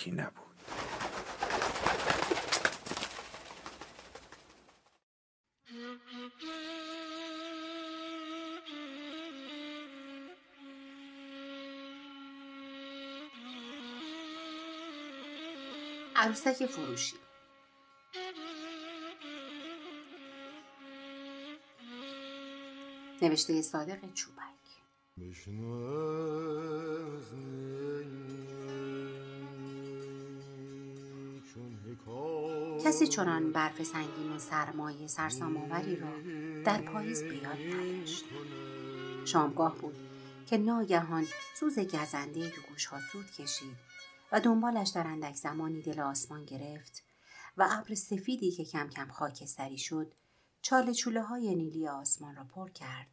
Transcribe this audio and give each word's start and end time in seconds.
یکی 0.00 0.10
نبود. 0.10 0.32
عروسک 16.16 16.66
فروشی. 16.66 17.16
نوشته 23.22 23.62
صادق 23.62 24.12
چوبک 24.14 24.60
کسی 32.84 33.06
چنان 33.06 33.52
برف 33.52 33.82
سنگین 33.82 34.32
و 34.32 34.38
سرمایه 34.38 35.06
سرسامآوری 35.06 35.96
را 35.96 36.10
در 36.62 36.82
پاییز 36.82 37.22
بیاد 37.22 37.58
نداشت 37.58 38.24
شامگاه 39.24 39.76
بود 39.76 39.96
که 40.46 40.58
ناگهان 40.58 41.26
سوز 41.60 41.78
گزنده 41.78 42.50
تو 42.50 42.62
گوشها 42.68 43.00
سود 43.12 43.30
کشید 43.30 43.76
و 44.32 44.40
دنبالش 44.40 44.88
در 44.88 45.06
اندک 45.06 45.34
زمانی 45.34 45.82
دل 45.82 46.00
آسمان 46.00 46.44
گرفت 46.44 47.02
و 47.56 47.68
ابر 47.70 47.94
سفیدی 47.94 48.50
که 48.50 48.64
کم 48.64 48.88
کم 48.88 49.08
خاکستری 49.08 49.78
شد 49.78 50.14
چاله 50.62 50.94
چوله 50.94 51.22
های 51.22 51.54
نیلی 51.54 51.88
آسمان 51.88 52.36
را 52.36 52.44
پر 52.44 52.70
کرد 52.70 53.06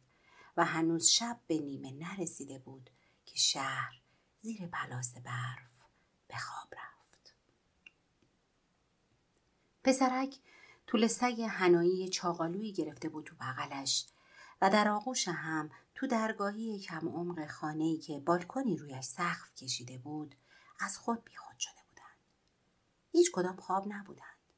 و 0.56 0.64
هنوز 0.64 1.06
شب 1.06 1.40
به 1.46 1.58
نیمه 1.58 1.90
نرسیده 1.90 2.58
بود 2.58 2.90
که 3.24 3.36
شهر 3.36 4.02
زیر 4.40 4.66
پلاس 4.66 5.14
برف 5.14 5.86
به 6.28 6.36
خواب 6.36 6.74
رفت. 6.74 6.97
پسرک 9.88 10.38
طول 10.86 11.06
سگ 11.06 11.42
هنایی 11.48 12.08
چاقالویی 12.08 12.72
گرفته 12.72 13.08
بود 13.08 13.24
تو 13.24 13.36
بغلش 13.40 14.06
و 14.62 14.70
در 14.70 14.88
آغوش 14.88 15.28
هم 15.28 15.70
تو 15.94 16.06
درگاهی 16.06 16.80
کم 16.80 17.08
عمق 17.08 17.46
خانه‌ای 17.46 17.98
که 17.98 18.20
بالکنی 18.20 18.76
رویش 18.76 19.04
سقف 19.04 19.54
کشیده 19.54 19.98
بود 19.98 20.34
از 20.80 20.98
خود 20.98 21.24
بیخود 21.24 21.58
شده 21.58 21.80
بودند. 21.88 22.18
هیچ 23.12 23.30
کدام 23.32 23.56
خواب 23.56 23.84
نبودند. 23.88 24.52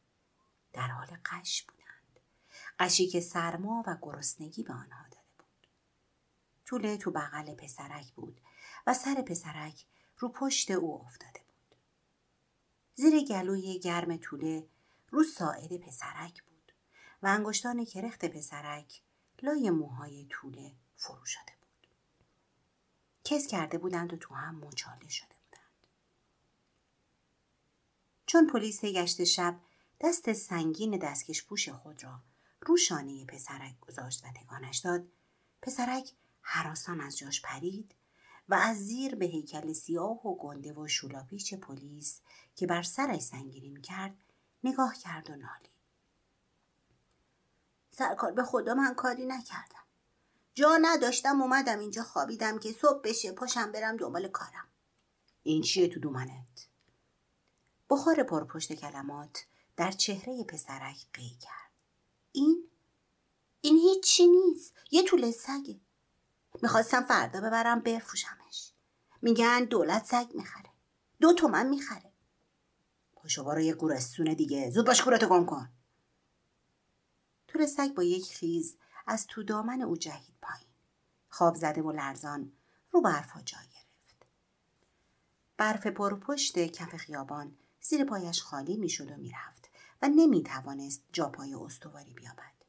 در 0.73 0.89
حال 0.89 1.19
قش 1.25 1.63
بودند. 1.63 2.21
قشی 2.79 3.09
که 3.09 3.21
سرما 3.21 3.85
و 3.87 3.97
گرسنگی 4.03 4.63
به 4.63 4.73
آنها 4.73 5.05
داد. 5.11 5.47
طوله 6.65 6.97
تو 6.97 7.11
بغل 7.11 7.55
پسرک 7.55 8.13
بود 8.13 8.41
و 8.87 8.95
سر 8.95 9.23
پسرک 9.23 9.85
رو 10.19 10.29
پشت 10.29 10.71
او 10.71 11.03
افتاده 11.07 11.41
بود. 11.41 11.77
زیر 12.95 13.25
گلوی 13.25 13.79
گرم 13.79 14.17
طوله 14.17 14.69
رو 15.11 15.25
ساعد 15.25 15.77
پسرک 15.77 16.43
بود 16.43 16.73
و 17.23 17.27
انگشتان 17.27 17.85
کرخت 17.85 18.25
پسرک 18.25 19.03
لای 19.43 19.71
موهای 19.71 20.27
طوله 20.31 20.73
فرو 20.97 21.27
شده 21.27 21.53
بود. 21.61 21.87
کس 23.25 23.47
کرده 23.47 23.79
بودند 23.79 24.13
و 24.13 24.17
تو 24.17 24.35
هم 24.35 24.55
مچاله 24.55 25.09
شده 25.09 25.35
بودند. 25.45 25.87
چون 28.27 28.47
پلیس 28.47 28.85
گشت 28.85 29.25
شب 29.25 29.61
دست 30.01 30.33
سنگین 30.33 30.99
دستکش 30.99 31.45
پوش 31.45 31.69
خود 31.69 32.05
را 32.05 32.21
رو 32.61 32.77
شانه 32.77 33.25
پسرک 33.25 33.81
گذاشت 33.81 34.25
و 34.25 34.29
تکانش 34.33 34.79
داد 34.79 35.09
پسرک 35.63 36.13
حراسان 36.43 37.01
از 37.01 37.19
جاش 37.19 37.43
پرید 37.43 37.95
و 38.49 38.55
از 38.55 38.77
زیر 38.77 39.15
به 39.15 39.27
هیکل 39.27 39.73
سیاه 39.73 40.27
و 40.27 40.37
گنده 40.37 40.73
و 40.73 40.89
شولاپیچ 40.89 41.55
پلیس 41.55 42.21
که 42.57 42.67
بر 42.67 42.83
سرش 42.83 43.21
سنگینی 43.21 43.81
کرد 43.81 44.17
نگاه 44.65 44.95
کرد 44.95 45.31
و 45.31 45.37
نالید 45.37 45.71
سرکار 47.91 48.33
به 48.33 48.45
خدا 48.45 48.75
من 48.75 48.95
کاری 48.95 49.27
نکردم. 49.27 49.85
جا 50.55 50.79
نداشتم 50.83 51.43
اومدم 51.43 51.79
اینجا 51.79 52.03
خوابیدم 52.03 52.59
که 52.59 52.73
صبح 52.73 53.01
بشه 53.05 53.33
پاشم 53.33 53.73
برم 53.73 53.97
دنبال 53.97 54.29
کارم. 54.29 54.69
این 55.43 55.63
چیه 55.63 55.89
تو 55.89 56.01
دومنت؟ 56.01 56.69
بخار 57.91 58.23
پرپشت 58.23 58.73
کلمات 58.73 59.45
در 59.77 59.91
چهره 59.91 60.45
پسرک 60.45 61.07
قی 61.13 61.37
کرد. 61.41 61.71
این؟ 62.33 62.71
این 63.61 63.77
هیچی 63.77 64.27
نیست. 64.27 64.75
یه 64.91 65.03
طول 65.03 65.31
سگه. 65.31 65.81
می‌خواستم 66.63 67.05
فردا 67.05 67.41
ببرم 67.41 67.81
بفروشمش. 67.81 68.73
میگن 69.23 69.65
دولت 69.65 70.07
سگ 70.07 70.27
می‌خره. 70.35 70.71
دو 71.21 71.33
تومن 71.33 71.67
می‌خره. 71.69 72.10
پاشو 73.23 73.45
برو 73.45 73.61
یه 73.61 73.75
گورستون 73.75 74.35
دیگه. 74.35 74.71
زود 74.71 74.87
باش 74.87 75.03
گورتو 75.03 75.29
گم 75.29 75.47
کن. 75.47 75.69
تور 77.49 77.67
سگ 77.67 77.95
با 77.95 78.03
یک 78.03 78.33
خیز 78.33 78.77
از 79.07 79.27
تو 79.27 79.43
دامن 79.43 79.83
او 79.83 79.97
جهید 79.97 80.35
پایین. 80.43 80.69
خواب 81.29 81.55
زده 81.55 81.83
و 81.83 81.93
لرزان 81.93 82.53
رو 82.91 83.01
برفا 83.01 83.41
جا 83.41 83.59
گرفت. 83.59 84.27
برف 85.57 85.87
پر 85.87 86.15
پشت 86.15 86.59
کف 86.59 86.97
خیابان 86.97 87.57
زیر 87.81 88.05
پایش 88.05 88.43
خالی 88.43 88.77
می‌شد 88.77 89.11
و 89.11 89.17
می‌رفت 89.17 89.71
و 90.03 90.09
نمی‌توانست 90.09 91.03
جا 91.13 91.29
پای 91.29 91.55
استواری 91.55 92.15
بیابد. 92.15 92.65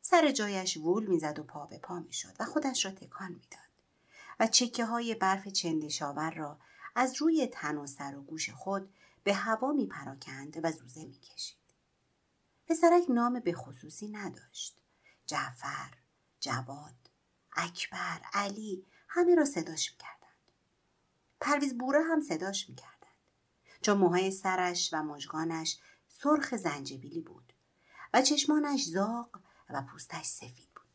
سر 0.00 0.30
جایش 0.30 0.76
وول 0.76 1.06
می‌زد 1.06 1.38
و 1.38 1.42
پا 1.42 1.66
به 1.66 1.78
پا 1.78 2.00
می‌شد 2.00 2.36
و 2.40 2.44
خودش 2.44 2.84
را 2.84 2.90
تکان 2.90 3.32
می‌داد 3.32 3.68
و 4.40 4.46
چکه 4.46 4.84
های 4.84 5.14
برف 5.14 5.48
چندشاور 5.48 6.30
را 6.30 6.58
از 6.94 7.22
روی 7.22 7.46
تن 7.46 7.76
و 7.76 7.86
سر 7.86 8.16
و 8.16 8.22
گوش 8.22 8.50
خود 8.50 8.94
به 9.28 9.34
هوا 9.34 9.72
می 9.72 9.86
پراکند 9.86 10.60
و 10.62 10.72
زوزه 10.72 11.04
می 11.04 11.18
کشید. 11.18 11.74
پسرک 12.66 13.02
نام 13.08 13.40
به 13.40 13.52
خصوصی 13.52 14.08
نداشت. 14.08 14.82
جعفر، 15.26 15.94
جواد، 16.40 17.10
اکبر، 17.52 18.20
علی 18.32 18.86
همه 19.08 19.34
را 19.34 19.44
صداش 19.44 19.90
کردند. 19.90 20.52
پرویز 21.40 21.78
بوره 21.78 22.02
هم 22.02 22.20
صداش 22.20 22.68
می‌کردند 22.68 23.16
چون 23.82 23.98
موهای 23.98 24.30
سرش 24.30 24.90
و 24.92 25.02
مژگانش 25.02 25.78
سرخ 26.08 26.56
زنجبیلی 26.56 27.20
بود 27.20 27.52
و 28.14 28.22
چشمانش 28.22 28.84
زاغ 28.84 29.40
و 29.70 29.82
پوستش 29.82 30.24
سفید 30.24 30.70
بود 30.74 30.88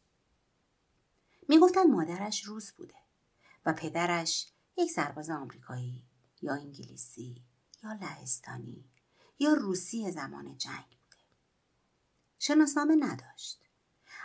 می‌گفتند 1.49 1.87
مادرش 1.87 2.43
روس 2.43 2.71
بوده 2.71 2.97
و 3.65 3.73
پدرش 3.73 4.47
یک 4.77 4.91
سرباز 4.91 5.29
آمریکایی 5.29 6.03
یا 6.41 6.53
انگلیسی 6.53 7.52
یا 7.83 7.93
لهستانی 7.93 8.83
یا 9.39 9.53
روسی 9.53 10.11
زمان 10.11 10.57
جنگ 10.57 10.85
بوده. 10.85 11.23
شناسنامه 12.39 12.95
نداشت. 12.95 13.59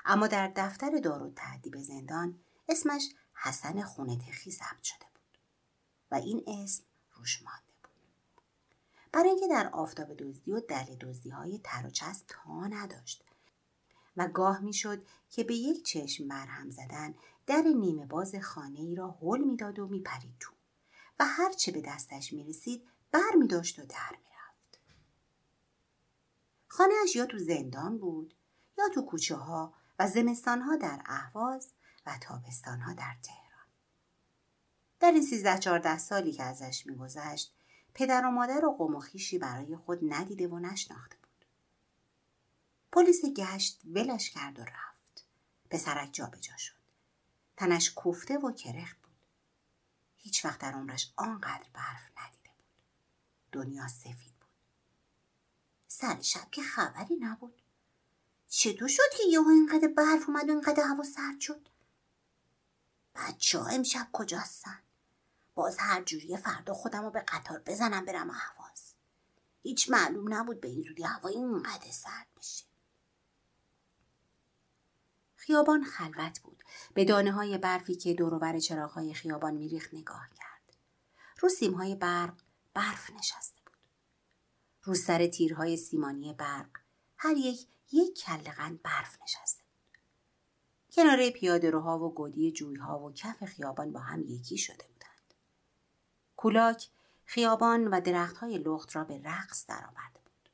اما 0.05 0.26
در 0.26 0.52
دفتر 0.56 0.90
دار 0.99 1.22
و 1.22 1.31
تعدیب 1.31 1.78
زندان 1.82 2.40
اسمش 2.69 3.14
حسن 3.34 3.82
خونتخی 3.82 4.50
ثبت 4.50 4.82
شده 4.82 5.06
بود 5.14 5.38
و 6.10 6.14
این 6.14 6.44
اسم 6.46 6.84
روش 7.12 7.43
مانده 7.43 7.72
بود. 7.82 7.90
برای 9.12 9.28
اینکه 9.28 9.49
در 9.49 9.69
آفتاب 9.69 10.14
دزدی 10.14 10.52
و 10.52 10.61
دل 10.61 10.96
دزدی 11.00 11.31
های 11.31 11.61
تر 11.64 11.87
و 11.87 11.90
چسب 11.90 12.25
تا 12.28 12.66
نداشت 12.66 13.25
و 14.16 14.28
گاه 14.28 14.61
می‌شد 14.61 15.06
که 15.31 15.44
به 15.44 15.54
یک 15.54 15.84
چشم 15.84 16.25
مرهم 16.25 16.70
زدن 16.70 17.14
در 17.46 17.62
نیمه 17.62 18.06
باز 18.06 18.34
خانه 18.34 18.81
ای 18.81 18.94
را 18.94 19.19
هل 19.22 19.44
می‌داد 19.44 19.78
و 19.78 19.87
میپرید 19.87 20.34
تو 20.40 20.52
و 21.20 21.25
هرچه 21.25 21.72
به 21.72 21.81
دستش 21.81 22.32
می‌رسید 22.32 22.88
بر 23.12 23.34
می 23.38 23.49
داشت 23.49 23.78
و 23.78 23.82
در 23.82 24.10
می‌رفت 24.10 24.78
خانهاش 26.69 27.16
یا 27.16 27.26
تو 27.26 27.38
زندان 27.38 27.99
بود 27.99 28.34
یا 28.78 28.88
تو 28.94 29.02
کوچه 29.02 29.37
ها 29.37 29.75
و 29.99 30.08
زمستان 30.08 30.60
ها 30.62 30.76
در 30.76 31.02
اهواز 31.06 31.72
و 32.06 32.19
تابستان 32.20 32.81
ها 32.81 32.93
در 32.93 33.16
تهران. 33.22 33.66
در 35.00 35.12
این 35.12 35.22
سیزده 35.22 35.58
چهارده 35.58 35.99
سالی 35.99 36.32
که 36.32 36.43
ازش 36.43 36.87
میگذشت 36.87 37.55
پدر 37.94 38.26
و 38.26 38.31
مادر 38.31 38.64
و 38.64 38.76
قوم 38.76 38.94
و 38.96 39.00
خیشی 39.00 39.38
برای 39.38 39.76
خود 39.76 39.99
ندیده 40.02 40.49
و 40.49 40.58
نشناخته 40.58 41.16
بود. 41.16 41.44
پلیس 42.93 43.25
گشت 43.25 43.81
ولش 43.84 44.31
کرد 44.31 44.58
و 44.58 44.62
رفت. 44.62 45.26
پسرک 45.70 46.12
جابجا 46.12 46.56
شد. 46.56 46.75
تنش 47.56 47.90
کوفته 47.90 48.38
و 48.38 48.52
کرخت 48.52 48.96
بود. 49.02 49.12
هیچ 50.16 50.44
وقت 50.44 50.61
در 50.61 50.72
عمرش 50.72 51.12
آنقدر 51.16 51.66
برف 51.72 52.11
ندیده 52.16 52.32
بود 52.32 52.38
دنیا 53.53 53.89
سفید 53.89 54.35
بود. 54.41 54.49
سر 55.87 56.21
شب 56.21 56.50
که 56.50 56.62
خبری 56.62 57.17
نبود. 57.17 57.62
چطور 58.49 58.89
شد 58.89 59.11
که 59.17 59.23
یهو 59.29 59.49
اینقدر 59.49 59.89
برف 59.89 60.29
اومد 60.29 60.49
و 60.49 60.53
اینقدر 60.53 60.83
هوا 60.83 61.03
سرد 61.03 61.41
شد؟ 61.41 61.69
بچه 63.15 63.59
ها 63.59 63.67
امشب 63.67 64.09
کجاستن؟ 64.12 64.83
باز 65.55 65.77
هر 65.79 66.03
جوری 66.03 66.37
فردا 66.37 66.75
خودم 66.75 67.03
رو 67.03 67.11
به 67.11 67.21
قطار 67.21 67.59
بزنم 67.59 68.05
برم 68.05 68.31
احواز 68.31 68.95
هیچ 69.62 69.91
معلوم 69.91 70.35
نبود 70.35 70.61
به 70.61 70.69
این 70.69 70.83
زودی 70.83 71.03
هوا 71.03 71.29
اینقدر 71.29 71.91
سرد 71.91 72.27
بشه. 72.37 72.65
خیابان 75.35 75.85
خلوت 75.85 76.41
بود. 76.41 76.65
به 76.95 77.05
دانه 77.05 77.33
های 77.33 77.59
برفی 77.59 77.95
که 77.95 78.15
دوروبر 78.15 78.59
چراغ 78.59 78.91
های 78.91 79.15
خیابان 79.15 79.55
میریخت 79.55 79.95
نگاه 79.95 80.29
کرد. 80.35 80.77
رو 81.41 81.49
سیم 81.49 81.75
های 81.75 81.95
برق 81.95 82.35
برف 82.75 83.11
نشسته 83.11 83.61
بود. 83.67 83.75
رو 84.82 84.94
سر 84.94 85.26
تیرهای 85.26 85.76
سیمانی 85.76 86.32
برق 86.32 86.69
هر 87.17 87.37
یک 87.37 87.67
یک 87.93 88.19
کلقن 88.19 88.76
برف 88.76 89.23
نشسته 89.23 89.62
بود. 89.62 89.99
کناره 90.93 91.31
پیاده 91.31 91.70
روها 91.70 91.99
و 91.99 92.15
گودی 92.15 92.53
جویها 92.53 92.99
و 92.99 93.12
کف 93.12 93.44
خیابان 93.44 93.93
با 93.93 94.00
هم 94.00 94.23
یکی 94.23 94.59
شده 94.59 94.87
بودند. 94.87 95.35
کولاک 96.37 96.88
خیابان 97.25 97.88
و 97.88 98.00
درختهای 98.00 98.59
لخت 98.59 98.97
را 98.97 99.05
به 99.05 99.19
رقص 99.25 99.67
درآورده 99.67 100.21
بود. 100.25 100.49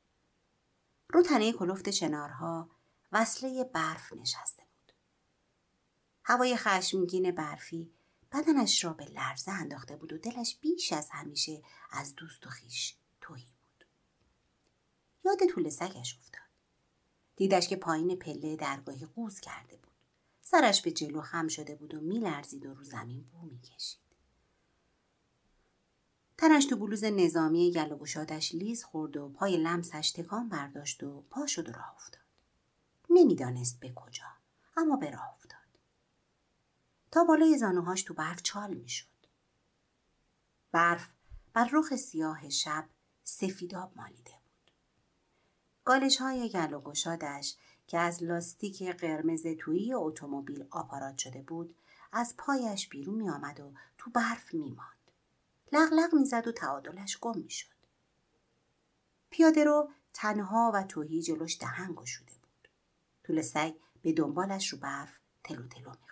رو 1.09 1.21
تنه 1.21 1.51
کلفت 1.51 1.89
چنارها 1.89 2.69
وصله 3.11 3.63
برف 3.63 4.13
نشسته 4.13 4.63
بود. 4.63 4.93
هوای 6.23 6.57
خشمگین 6.57 7.31
برفی 7.31 7.94
بدنش 8.35 8.83
را 8.83 8.93
به 8.93 9.05
لرزه 9.05 9.51
انداخته 9.51 9.95
بود 9.95 10.13
و 10.13 10.17
دلش 10.17 10.57
بیش 10.61 10.93
از 10.93 11.09
همیشه 11.11 11.63
از 11.91 12.15
دوست 12.15 12.47
و 12.47 12.49
خیش 12.49 12.95
توهی 13.21 13.45
بود. 13.45 13.85
یاد 15.25 15.49
طول 15.53 15.69
سگش 15.69 16.17
افتاد. 16.19 16.41
دیدش 17.35 17.67
که 17.67 17.75
پایین 17.75 18.15
پله 18.15 18.55
درگاهی 18.55 19.05
قوز 19.05 19.39
کرده 19.39 19.77
بود. 19.77 19.93
سرش 20.41 20.81
به 20.81 20.91
جلو 20.91 21.21
خم 21.21 21.47
شده 21.47 21.75
بود 21.75 21.93
و 21.93 22.01
میلرزید 22.01 22.65
و 22.65 22.73
رو 22.73 22.83
زمین 22.83 23.23
بو 23.23 23.41
می‌کشید. 23.41 23.99
تنش 26.37 26.65
تو 26.65 26.75
بلوز 26.75 27.03
نظامی 27.03 27.71
گل 27.71 28.39
لیز 28.53 28.83
خورد 28.83 29.17
و 29.17 29.29
پای 29.29 29.57
لمسش 29.57 30.11
تکان 30.11 30.49
برداشت 30.49 31.03
و 31.03 31.21
پا 31.29 31.47
شد 31.47 31.69
و 31.69 31.71
راه 31.71 31.95
افتاد. 31.95 32.21
نمی‌دانست 33.09 33.79
به 33.79 33.93
کجا 33.95 34.25
اما 34.77 34.95
به 34.95 35.09
راه 35.11 35.35
تا 37.15 37.23
بالای 37.23 37.57
زانوهاش 37.57 38.03
تو 38.03 38.13
برف 38.13 38.41
چال 38.41 38.73
می‌شد 38.73 39.07
برف 40.71 41.13
بر 41.53 41.69
رخ 41.73 41.95
سیاه 41.95 42.49
شب 42.49 42.85
سفیداب 43.23 43.91
مالیده 43.95 44.33
گالش 45.85 46.17
های 46.17 46.49
گل 46.49 46.73
و 46.73 46.81
گشادش 46.81 47.55
که 47.87 47.99
از 47.99 48.23
لاستیک 48.23 48.83
قرمز 48.83 49.47
تویی 49.59 49.93
اتومبیل 49.93 50.65
آپارات 50.71 51.17
شده 51.17 51.41
بود 51.41 51.75
از 52.11 52.35
پایش 52.37 52.89
بیرون 52.89 53.15
می 53.15 53.29
آمد 53.29 53.59
و 53.59 53.73
تو 53.97 54.11
برف 54.11 54.53
می 54.53 54.71
ماند. 54.71 55.11
لغلق 55.71 56.15
می 56.15 56.25
زد 56.25 56.47
و 56.47 56.51
تعادلش 56.51 57.17
گم 57.21 57.37
می 57.37 57.49
شد. 57.49 57.75
پیاده 59.29 59.63
رو 59.63 59.89
تنها 60.13 60.71
و 60.73 60.83
توهی 60.83 61.21
جلوش 61.21 61.59
دهن 61.59 61.93
گشوده 61.93 62.33
بود. 62.33 62.67
طول 63.23 63.41
سگ 63.41 63.73
به 64.01 64.13
دنبالش 64.13 64.73
رو 64.73 64.77
برف 64.77 65.19
تلو 65.43 65.67
تلو 65.67 65.89
می. 65.89 66.04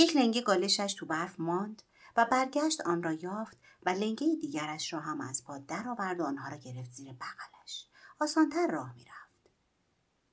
یک 0.00 0.16
لنگه 0.16 0.40
گالشش 0.40 0.94
تو 0.94 1.06
برف 1.06 1.40
ماند 1.40 1.82
و 2.16 2.24
برگشت 2.24 2.80
آن 2.80 3.02
را 3.02 3.12
یافت 3.12 3.56
و 3.82 3.90
لنگه 3.90 4.36
دیگرش 4.40 4.92
را 4.92 5.00
هم 5.00 5.20
از 5.20 5.44
پا 5.44 5.58
درآورد 5.58 6.20
و 6.20 6.24
آنها 6.24 6.48
را 6.48 6.56
گرفت 6.56 6.90
زیر 6.90 7.12
بغلش. 7.12 7.86
آسانتر 8.20 8.66
راه 8.66 8.94
می‌رفت. 8.94 9.50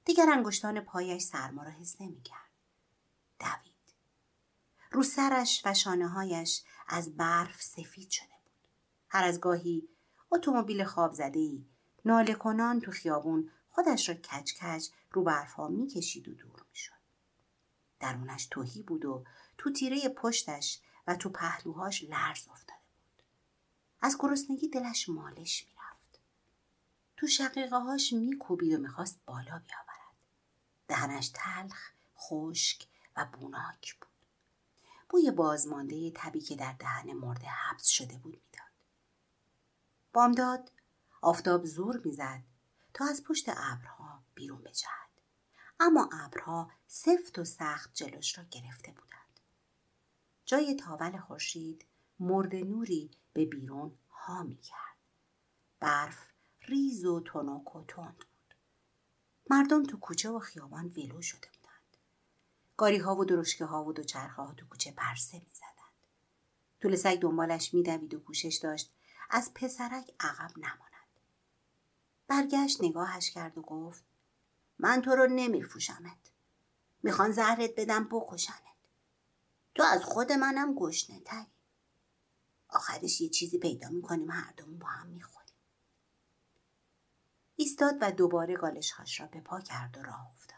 دیگر 0.06 0.30
انگشتان 0.30 0.80
پایش 0.80 1.24
سرما 1.24 1.64
را 1.64 1.72
حس 1.72 2.02
نمی‌کرد. 2.02 2.52
دوید. 3.40 3.96
رو 4.92 5.04
سرش 5.04 5.62
و 5.66 5.74
شانه 5.74 6.08
هایش 6.08 6.64
از 6.88 7.18
برف 7.18 7.62
سفید 7.62 8.10
شده 8.10 8.36
بود. 8.44 8.68
هر 9.10 9.24
از 9.24 9.40
گاهی 9.40 9.90
اتومبیل 10.32 10.84
خواب 10.84 11.14
زده 11.14 11.40
ای 11.40 11.66
ناله 12.06 12.34
کنان 12.34 12.82
تو 12.82 12.92
خیابون 12.92 13.52
خودش 13.70 14.10
را 14.10 14.16
کچ 14.16 14.54
کچ 14.64 14.90
رو 15.12 15.24
برف 15.24 15.54
ها 15.54 15.68
می‌کشید 15.68 16.28
و 16.28 16.34
دور 16.34 16.66
می‌شد. 16.70 16.94
درونش 18.00 18.46
توهی 18.46 18.84
بود 18.84 19.06
و 19.06 19.24
تو 19.58 19.72
تیره 19.72 20.10
پشتش 20.10 20.80
و 21.08 21.16
تو 21.16 21.30
پهلوهاش 21.30 22.04
لرز 22.04 22.48
افتاده 22.48 22.80
بود. 22.80 23.24
از 24.02 24.18
گرسنگی 24.20 24.68
دلش 24.68 25.10
مالش 25.10 25.68
می‌رفت. 25.68 26.20
تو 27.18 27.28
شقیقه 27.28 27.78
هاش 27.78 28.14
میکوبید 28.14 28.74
و 28.74 28.78
می‌خواست 28.78 29.20
بالا 29.26 29.44
بیاورد. 29.44 30.16
دهنش 30.88 31.32
تلخ، 31.34 31.92
خشک 32.18 32.88
و 33.16 33.26
بوناک 33.26 33.96
بود. 34.00 34.08
بوی 35.10 35.32
بازمانده 35.32 36.12
تبی 36.16 36.42
که 36.42 36.56
در 36.56 36.74
دهن 36.80 37.14
مرده 37.14 37.48
حبس 37.48 37.88
شده 37.88 38.18
بود 38.18 38.34
می‌داد. 38.34 38.68
بامداد 40.14 40.72
آفتاب 41.22 41.66
زور 41.66 42.02
می‌زد 42.06 42.44
تا 42.94 43.06
از 43.06 43.24
پشت 43.24 43.50
ابرها 43.50 44.24
بیرون 44.36 44.62
بجهد. 44.62 45.08
اما 45.80 46.10
ابرها 46.14 46.72
سفت 46.88 47.40
و 47.40 47.46
سخت 47.46 47.94
جلوش 47.94 48.38
را 48.38 48.44
گرفته 48.44 48.92
بودند. 48.92 49.17
جای 50.48 50.76
تاول 50.76 51.18
خورشید 51.18 51.86
مرد 52.20 52.56
نوری 52.56 53.12
به 53.34 53.46
بیرون 53.46 53.98
ها 54.10 54.44
می 54.44 54.58
کرد. 54.58 54.98
برف 55.80 56.28
ریز 56.62 57.06
و 57.06 57.20
تنک 57.20 57.76
و 57.76 57.84
تند 57.84 58.18
بود. 58.18 58.56
مردم 59.50 59.84
تو 59.84 59.98
کوچه 59.98 60.30
و 60.30 60.40
خیابان 60.40 60.86
ولو 60.86 61.22
شده 61.22 61.48
بودند. 61.48 61.98
گاری 62.78 62.98
ها 62.98 63.16
و 63.16 63.26
درشکه 63.26 63.66
ها 63.66 63.84
و 63.84 63.94
دوچرخه 63.94 64.42
ها 64.42 64.54
تو 64.54 64.68
کوچه 64.68 64.92
پرسه 64.92 65.38
می 65.38 65.52
زدند. 65.54 65.94
طول 66.82 66.96
سگ 66.96 67.20
دنبالش 67.20 67.74
می 67.74 67.84
دوید 67.84 68.14
و 68.14 68.20
کوشش 68.20 68.60
داشت 68.64 68.94
از 69.30 69.52
پسرک 69.54 70.12
عقب 70.20 70.58
نماند. 70.58 71.22
برگشت 72.28 72.84
نگاهش 72.84 73.32
کرد 73.32 73.58
و 73.58 73.62
گفت 73.62 74.04
من 74.80 75.02
تو 75.02 75.12
رو 75.12 75.28
نمیفروشمت. 75.28 76.32
می‌خوان 77.04 77.32
زهرت 77.32 77.72
بدم 77.78 78.08
بکشنت. 78.12 78.67
تو 79.78 79.84
از 79.84 80.04
خود 80.04 80.32
منم 80.32 80.76
گشنه 80.76 81.20
تری. 81.20 81.48
آخرش 82.70 83.22
یه 83.22 83.30
چیزی 83.30 83.58
پیدا 83.58 83.90
می‌کنیم 83.90 84.32
هر 84.32 84.54
دومون 84.58 84.80
با 84.80 84.88
هم 84.88 85.08
می‌خوریم. 85.08 85.56
ایستاد 87.56 87.98
و 88.02 88.12
دوباره 88.12 88.56
گالشهاش 88.56 89.20
را 89.20 89.28
به 89.28 89.42
پا 89.42 89.62
کرد 89.62 89.98
و 89.98 90.02
راه 90.02 90.32
افتاد. 90.32 90.58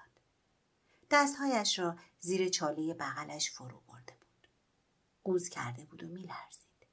دستهایش 1.11 1.79
را 1.79 1.97
زیر 2.19 2.49
چاله 2.49 2.93
بغلش 2.93 3.51
فرو 3.51 3.81
برده 3.87 4.13
بود. 4.13 4.47
قوز 5.23 5.49
کرده 5.49 5.85
بود 5.85 6.03
و 6.03 6.07
میلرزید 6.07 6.87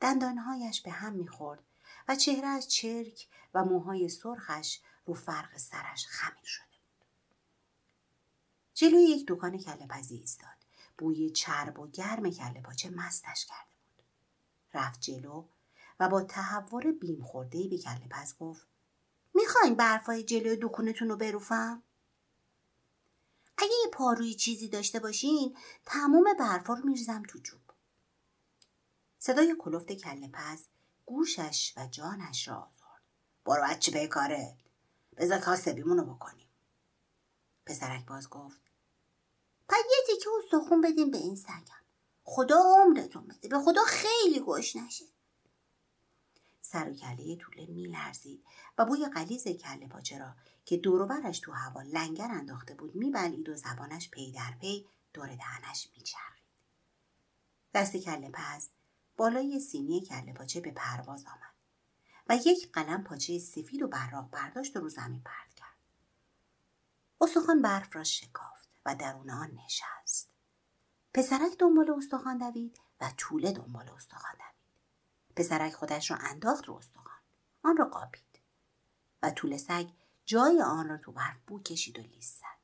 دندانهایش 0.00 0.80
به 0.80 0.90
هم 0.90 1.12
می‌خورد 1.12 1.64
و 2.08 2.16
چهرهش 2.16 2.66
چرک 2.66 3.28
و 3.54 3.64
موهای 3.64 4.08
سرخش 4.08 4.80
رو 5.06 5.14
فرق 5.14 5.56
سرش 5.56 6.06
خمیر 6.06 6.44
شده 6.44 6.64
بود 6.66 7.06
جلوی 8.74 9.02
یک 9.02 9.24
دکان 9.28 9.58
کله 9.58 9.86
پزی 9.86 10.16
ایستاد 10.16 10.59
بوی 11.00 11.30
چرب 11.30 11.78
و 11.78 11.86
گرم 11.86 12.30
کله 12.30 12.60
پاچه 12.60 12.90
مستش 12.90 13.46
کرده 13.46 13.74
بود 13.96 14.04
رفت 14.74 15.00
جلو 15.00 15.44
و 16.00 16.08
با 16.08 16.22
تحور 16.22 16.92
بیم 16.92 17.22
خورده 17.22 17.68
به 17.68 17.78
کله 17.78 18.08
پز 18.10 18.34
گفت 18.38 18.66
می‌خواین 19.34 19.74
برفای 19.74 20.22
جلوی 20.22 20.58
دکونتون 20.62 21.08
رو 21.08 21.16
بروفم؟ 21.16 21.82
اگه 23.58 23.72
یه 23.84 23.90
پاروی 23.92 24.34
چیزی 24.34 24.68
داشته 24.68 25.00
باشین 25.00 25.56
تمام 25.86 26.24
برفا 26.38 26.74
رو 26.74 26.86
میرزم 26.86 27.22
تو 27.28 27.38
جوب. 27.38 27.60
صدای 29.18 29.56
کلفت 29.58 29.92
کله 29.92 30.28
پز 30.28 30.64
گوشش 31.06 31.74
و 31.76 31.86
جانش 31.86 32.48
را 32.48 32.56
آزرد. 32.56 33.02
برو 33.44 33.62
بچه 33.62 33.92
به 33.92 34.06
کاره. 34.06 34.56
بذار 35.16 35.38
کاسبیمونو 35.38 36.14
بکنیم. 36.14 36.48
پسرک 37.66 38.06
باز 38.06 38.28
گفت 38.28 38.69
پس 39.70 39.84
یه 39.90 40.06
تیکه 40.06 40.30
استخون 40.38 40.80
بدیم 40.80 41.10
به 41.10 41.18
این 41.18 41.36
سگم. 41.36 41.80
خدا 42.24 42.62
عمرتون 42.84 43.28
بده. 43.28 43.48
به 43.48 43.58
خدا 43.58 43.82
خیلی 43.86 44.40
گوش 44.40 44.76
نشه. 44.76 45.04
سر 46.60 46.88
و 46.90 46.94
کله 46.94 47.36
طوله 47.36 47.66
میلرزید 47.66 48.44
و 48.78 48.84
بوی 48.84 49.06
قلیز 49.06 49.48
کله 49.48 49.86
پاچه 49.86 50.18
را 50.18 50.34
که 50.64 50.76
دوروبرش 50.76 51.38
تو 51.38 51.52
هوا 51.52 51.82
لنگر 51.82 52.28
انداخته 52.30 52.74
بود 52.74 52.94
میبلید 52.94 53.48
و 53.48 53.54
زبانش 53.54 54.10
پی 54.10 54.32
در 54.32 54.54
پی 54.60 54.86
دور 55.12 55.26
دهنش 55.26 55.88
میچرخید 55.96 56.44
دست 57.74 57.96
کله 57.96 58.30
پز 58.30 58.68
بالای 59.16 59.60
سینی 59.60 60.00
کله 60.00 60.32
پاچه 60.32 60.60
به 60.60 60.70
پرواز 60.70 61.24
آمد 61.26 61.54
و 62.28 62.36
یک 62.36 62.72
قلم 62.72 63.04
پاچه 63.04 63.38
سفید 63.38 63.82
و 63.82 63.88
براق 63.88 64.30
برداشت 64.30 64.76
و 64.76 64.80
رو 64.80 64.88
زمین 64.88 65.22
پرد 65.24 65.54
کرد 65.54 65.76
استخوان 67.20 67.62
برف 67.62 67.96
را 67.96 68.04
شکافت 68.04 68.59
و 68.86 68.94
درون 68.94 69.30
آن 69.30 69.50
نشست. 69.64 70.30
پسرک 71.14 71.58
دنبال 71.58 71.90
استخوان 71.90 72.38
دوید 72.38 72.80
و 73.00 73.10
طوله 73.16 73.52
دنبال 73.52 73.88
استخوان 73.88 74.32
دوید. 74.32 74.50
پسرک 75.36 75.72
خودش 75.72 76.10
را 76.10 76.16
انداخت 76.16 76.64
رو 76.64 76.74
استخوان. 76.74 77.20
آن 77.62 77.76
را 77.76 77.84
قاپید. 77.84 78.40
و 79.22 79.30
طول 79.30 79.56
سگ 79.56 79.88
جای 80.26 80.62
آن 80.62 80.88
را 80.88 80.96
تو 80.96 81.12
برف 81.12 81.40
بو 81.46 81.62
کشید 81.62 81.98
و 81.98 82.02
لیس 82.02 82.38
زد. 82.38 82.60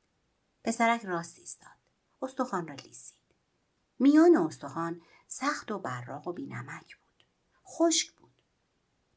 پسرک 0.63 1.05
راست 1.05 1.39
ایستاد. 1.39 1.77
استخوان 2.21 2.67
را 2.67 2.75
لیسید. 2.75 3.17
میان 3.99 4.37
استخوان 4.37 5.01
سخت 5.27 5.71
و 5.71 5.79
براق 5.79 6.27
و 6.27 6.33
بینمک 6.33 6.97
بود. 6.97 7.25
خشک 7.65 8.11
بود. 8.11 8.41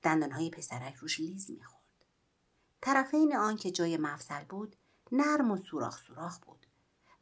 دندانهای 0.02 0.50
پسرک 0.50 0.94
روش 0.94 1.20
لیز 1.20 1.50
می‌خورد. 1.50 1.80
طرفین 2.80 3.36
آن 3.36 3.56
که 3.56 3.70
جای 3.70 3.96
مفصل 3.96 4.44
بود 4.44 4.76
نرم 5.12 5.50
و 5.50 5.56
سوراخ 5.56 5.98
سوراخ 5.98 6.38
بود. 6.38 6.59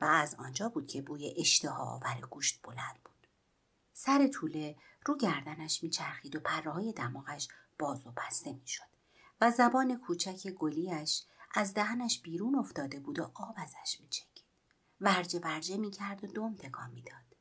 و 0.01 0.05
از 0.05 0.35
آنجا 0.35 0.69
بود 0.69 0.87
که 0.87 1.03
بوی 1.03 1.35
اشتها 1.37 1.85
آور 1.85 2.21
گوشت 2.31 2.61
بلند 2.63 2.99
بود. 3.05 3.27
سر 3.93 4.29
طوله 4.29 4.77
رو 5.07 5.17
گردنش 5.17 5.83
میچرخید 5.83 6.37
و 6.37 6.41
پره 6.41 6.71
های 6.71 6.93
دماغش 6.93 7.49
باز 7.79 8.07
و 8.07 8.11
بسته 8.11 8.53
می‌شد 8.53 8.85
و 9.41 9.51
زبان 9.51 9.99
کوچک 9.99 10.49
گلیش 10.49 11.23
از 11.55 11.75
دهنش 11.75 12.21
بیرون 12.21 12.55
افتاده 12.55 13.01
بود 13.01 13.19
و 13.19 13.31
آب 13.35 13.55
ازش 13.57 14.01
میچکید. 14.01 14.45
ورجه 15.01 15.39
ورجه 15.39 15.77
می‌کرد 15.77 16.25
و 16.25 16.27
دم 16.27 16.55
تکان 16.55 16.91
می‌داد. 16.91 17.37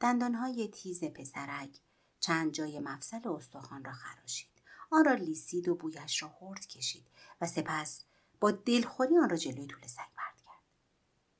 دندانهای 0.00 0.68
تیز 0.68 1.04
پسرک 1.04 1.78
چند 2.20 2.52
جای 2.52 2.80
مفصل 2.80 3.28
استخوان 3.28 3.84
را 3.84 3.92
خراشید. 3.92 4.50
آن 4.90 5.04
را 5.04 5.14
لیسید 5.14 5.68
و 5.68 5.74
بویش 5.74 6.22
را 6.22 6.28
هرد 6.40 6.66
کشید 6.66 7.06
و 7.40 7.46
سپس 7.46 8.04
با 8.40 8.50
دلخوری 8.50 9.18
آن 9.18 9.30
را 9.30 9.36
جلوی 9.36 9.66
طول 9.66 9.86
سگ 9.86 10.17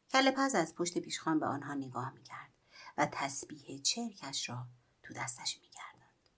کرد 0.09 0.23
کله 0.23 0.31
پز 0.31 0.55
از 0.55 0.75
پشت 0.75 0.99
پیشخان 0.99 1.41
به 1.41 1.47
آنها 1.47 1.75
نگاه 1.75 2.13
می‌کرد 2.13 2.53
و 2.99 3.09
تسبیح 3.13 3.83
چرکش 3.83 4.49
را 4.49 4.67
تو 5.03 5.15
دستش 5.15 5.61
میگرداند. 5.63 6.29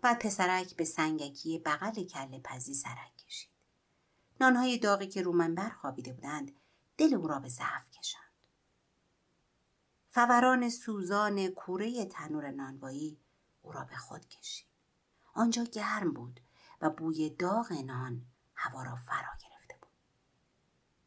بعد 0.00 0.18
پسرک 0.18 0.76
به 0.76 0.84
سنگکی 0.84 1.58
بغل 1.58 2.04
کله 2.04 2.40
پزی 2.44 2.74
سرک 2.74 3.16
کشید. 3.16 3.50
نانهای 4.40 4.78
داغی 4.78 5.06
که 5.06 5.22
رو 5.22 5.32
منبر 5.32 5.68
خوابیده 5.68 6.12
بودند 6.12 6.52
دل 6.96 7.14
او 7.14 7.26
را 7.26 7.38
به 7.38 7.48
ضعف 7.48 7.90
کشاند. 7.90 8.32
فوران 10.10 10.68
سوزان 10.70 11.48
کوره 11.48 12.04
تنور 12.04 12.50
نانوایی 12.50 13.18
او 13.62 13.72
را 13.72 13.84
به 13.84 13.96
خود 13.96 14.28
کشید. 14.28 14.66
آنجا 15.34 15.64
گرم 15.64 16.12
بود 16.12 16.40
و 16.80 16.90
بوی 16.90 17.30
داغ 17.30 17.72
نان 17.72 18.26
هوا 18.54 18.82
را 18.82 18.96
فرا 18.96 19.30
گرفته 19.40 19.78
بود. 19.82 19.90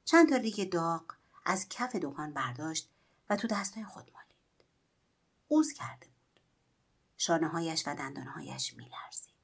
چند 0.06 0.30
تا 0.30 0.36
ریگ 0.36 0.70
داغ 0.70 1.16
از 1.46 1.70
کف 1.70 1.96
دکان 1.96 2.34
برداشت 2.34 2.90
و 3.30 3.36
تو 3.36 3.48
دستای 3.48 3.84
خود 3.84 4.12
مالید. 4.14 4.66
قوز 5.50 5.74
کرده 5.74 6.06
بود. 6.06 6.40
شانه 7.18 7.48
هایش 7.48 7.88
و 7.88 7.96
دندانهایش 7.96 8.74
میلرزید. 8.74 9.36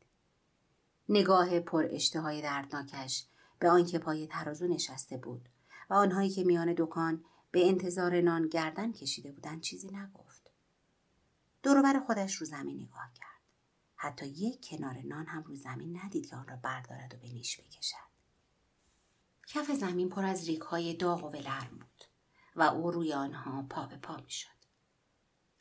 نگاه 1.10 1.60
پر 1.60 1.88
اشتهای 1.91 2.41
دردناکش 2.41 3.25
به 3.60 3.70
آنکه 3.70 4.00
پای 4.00 4.27
ترازو 4.27 4.67
نشسته 4.67 5.17
بود 5.17 5.50
و 5.89 5.93
آنهایی 5.93 6.29
که 6.29 6.43
میان 6.43 6.74
دکان 6.77 7.25
به 7.51 7.67
انتظار 7.67 8.22
نان 8.22 8.48
گردن 8.48 8.91
کشیده 8.91 9.31
بودند 9.31 9.62
چیزی 9.62 9.88
نگفت. 9.88 10.51
دوروبر 11.63 12.00
خودش 12.00 12.36
رو 12.36 12.46
زمین 12.46 12.81
نگاه 12.81 13.13
کرد. 13.13 13.41
حتی 13.96 14.27
یک 14.27 14.70
کنار 14.70 15.01
نان 15.01 15.25
هم 15.25 15.43
رو 15.43 15.55
زمین 15.55 16.00
ندید 16.03 16.29
که 16.29 16.36
آن 16.36 16.48
را 16.48 16.55
بردارد 16.55 17.13
و 17.13 17.17
به 17.17 17.27
نیش 17.27 17.62
بکشد. 17.62 18.11
کف 19.53 19.72
زمین 19.72 20.10
پر 20.10 20.25
از 20.25 20.48
ریک 20.48 20.62
های 20.62 20.93
داغ 20.93 21.24
و 21.24 21.27
ولرم 21.27 21.77
بود 21.79 22.03
و 22.55 22.62
او 22.62 22.91
روی 22.91 23.13
آنها 23.13 23.65
پا 23.70 23.86
به 23.86 23.98
پا 23.98 24.17
می‌شد. 24.17 24.48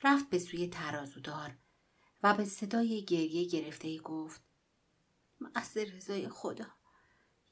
رفت 0.03 0.31
به 0.31 0.39
سوی 0.39 0.69
ترازودار 0.69 1.59
و 2.23 2.35
به 2.35 2.45
صدای 2.45 3.05
گریه 3.05 3.49
گرفته 3.49 3.99
گفت 3.99 4.43
محض 5.41 5.77
رضای 5.77 6.29
خدا 6.29 6.67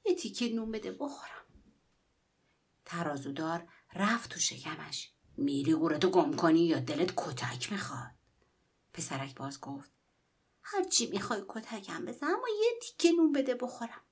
یه 0.04 0.14
تیکه 0.14 0.48
نون 0.48 0.70
بده 0.70 0.92
بخورم. 0.92 1.44
ترازودار 2.84 3.68
رفت 3.94 4.30
تو 4.30 4.40
شکمش. 4.40 5.12
میری 5.36 5.74
گورتو 5.74 6.10
گم 6.10 6.36
کنی 6.36 6.60
یا 6.60 6.80
دلت 6.80 7.12
کتک 7.16 7.72
می‌خواد. 7.72 8.10
پسرک 8.92 9.34
باز 9.34 9.60
گفت 9.60 9.90
هرچی 10.62 11.06
می‌خوای 11.06 11.42
کتکم 11.48 12.04
بزن 12.04 12.26
اما 12.26 12.48
یه 12.62 12.70
تیکه 12.82 13.12
نون 13.12 13.32
بده 13.32 13.54
بخورم. 13.54 14.02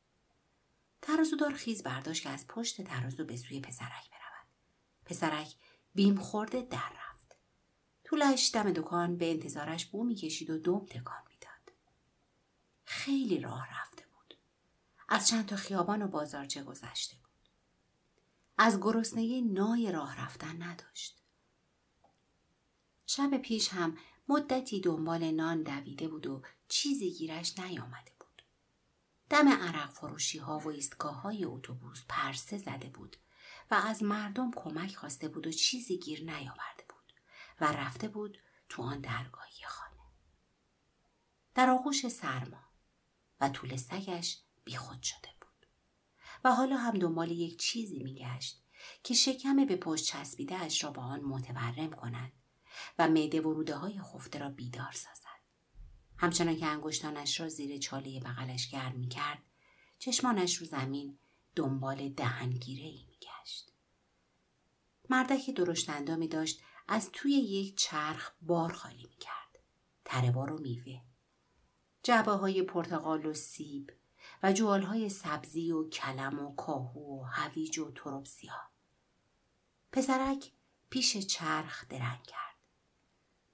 ترازودار 1.06 1.54
خیز 1.54 1.82
برداشت 1.82 2.22
که 2.22 2.28
از 2.28 2.46
پشت 2.48 2.82
ترازو 2.82 3.24
به 3.24 3.36
سوی 3.36 3.60
پسرک 3.60 4.10
برود. 4.10 4.46
پسرک 5.04 5.54
بیم 5.94 6.16
خورده 6.16 6.62
در 6.62 6.92
رفت. 7.08 7.36
طولش 8.04 8.50
دم 8.54 8.72
دکان 8.72 9.16
به 9.16 9.30
انتظارش 9.30 9.86
بو 9.86 10.04
می‌کشید 10.04 10.50
و 10.50 10.58
دم 10.58 10.86
تکان 10.86 11.22
می‌داد. 11.28 11.76
خیلی 12.84 13.40
راه 13.40 13.80
رفته 13.80 14.04
بود. 14.06 14.34
از 15.08 15.28
چند 15.28 15.46
تا 15.46 15.56
خیابان 15.56 16.02
و 16.02 16.08
بازارچه 16.08 16.62
گذشته 16.62 17.16
بود. 17.16 17.50
از 18.58 18.80
گرسنگی 18.80 19.42
نای 19.42 19.92
راه 19.92 20.20
رفتن 20.24 20.62
نداشت. 20.62 21.22
شب 23.06 23.38
پیش 23.38 23.68
هم 23.68 23.96
مدتی 24.28 24.80
دنبال 24.80 25.30
نان 25.30 25.62
دویده 25.62 26.08
بود 26.08 26.26
و 26.26 26.42
چیزی 26.68 27.10
گیرش 27.12 27.58
نیامده. 27.58 28.15
دم 29.30 29.48
عرق 29.48 29.90
فروشی 29.90 30.38
ها 30.38 30.58
و 30.58 30.68
ایستگاه 30.68 31.20
های 31.20 31.44
اتوبوس 31.44 32.02
پرسه 32.08 32.58
زده 32.58 32.88
بود 32.88 33.16
و 33.70 33.74
از 33.74 34.02
مردم 34.02 34.50
کمک 34.56 34.96
خواسته 34.96 35.28
بود 35.28 35.46
و 35.46 35.52
چیزی 35.52 35.98
گیر 35.98 36.20
نیاورده 36.20 36.84
بود 36.88 37.12
و 37.60 37.72
رفته 37.72 38.08
بود 38.08 38.38
تو 38.68 38.82
آن 38.82 39.00
درگاهی 39.00 39.64
خانه. 39.64 40.02
در 41.54 41.70
آغوش 41.70 42.08
سرما 42.08 42.64
و 43.40 43.48
طول 43.48 43.76
سگش 43.76 44.38
بیخود 44.64 45.02
شده 45.02 45.28
بود 45.40 45.66
و 46.44 46.54
حالا 46.54 46.76
هم 46.76 46.98
دنبال 46.98 47.30
یک 47.30 47.58
چیزی 47.58 47.98
میگشت 47.98 48.62
که 49.02 49.14
شکم 49.14 49.66
به 49.66 49.76
پشت 49.76 50.04
چسبیده 50.04 50.56
اش 50.56 50.84
را 50.84 50.90
با 50.90 51.02
آن 51.02 51.20
متورم 51.20 51.90
کند 51.90 52.32
و 52.98 53.08
معده 53.08 53.40
و 53.40 53.52
روده 53.52 53.76
های 53.76 54.00
خفته 54.02 54.38
را 54.38 54.48
بیدار 54.48 54.92
سازد. 54.92 55.35
همچنان 56.18 56.56
که 56.56 56.66
انگشتانش 56.66 57.40
را 57.40 57.48
زیر 57.48 57.78
چاله 57.78 58.20
بغلش 58.20 58.70
گرم 58.70 58.92
می 58.92 59.08
کرد، 59.08 59.42
چشمانش 59.98 60.56
رو 60.56 60.66
زمین 60.66 61.18
دنبال 61.56 62.08
دهنگیره 62.08 62.84
ای 62.84 63.04
می 63.08 63.16
گشت. 63.16 63.72
مردک 65.10 65.50
درشت 65.50 65.90
اندامی 65.90 66.28
داشت 66.28 66.62
از 66.88 67.10
توی 67.12 67.32
یک 67.32 67.76
چرخ 67.76 68.32
بار 68.42 68.72
خالی 68.72 69.06
می 69.06 69.16
کرد. 69.16 69.58
تره 70.04 70.30
بار 70.30 70.52
و 70.52 70.58
میوه. 70.58 71.00
جعبه 72.02 72.32
های 72.32 72.62
پرتقال 72.62 73.26
و 73.26 73.34
سیب 73.34 73.92
و 74.42 74.52
جوال 74.52 74.82
های 74.82 75.08
سبزی 75.08 75.72
و 75.72 75.88
کلم 75.88 76.38
و 76.38 76.54
کاهو 76.54 77.20
و 77.20 77.24
هویج 77.24 77.78
و 77.78 77.90
تروب 77.90 78.24
سیاه. 78.26 78.70
پسرک 79.92 80.52
پیش 80.90 81.16
چرخ 81.16 81.88
درنگ 81.88 82.22
کرد. 82.22 82.45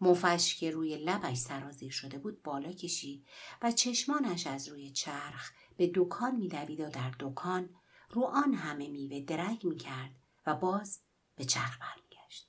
مفش 0.02 0.54
که 0.54 0.70
روی 0.70 0.96
لبش 0.96 1.36
سرازیر 1.36 1.92
شده 1.92 2.18
بود 2.18 2.42
بالا 2.42 2.72
کشید 2.72 3.26
و 3.62 3.72
چشمانش 3.72 4.46
از 4.46 4.68
روی 4.68 4.90
چرخ 4.90 5.50
به 5.76 5.90
دکان 5.94 6.36
میدوید 6.36 6.80
و 6.80 6.88
در 6.88 7.14
دکان 7.20 7.70
رو 8.10 8.22
آن 8.22 8.54
همه 8.54 8.88
میوه 8.88 9.20
درک 9.20 9.64
می‌کرد 9.64 10.10
و 10.46 10.54
باز 10.54 11.00
به 11.36 11.44
چرخ 11.44 11.78
برمیگشت. 11.80 12.48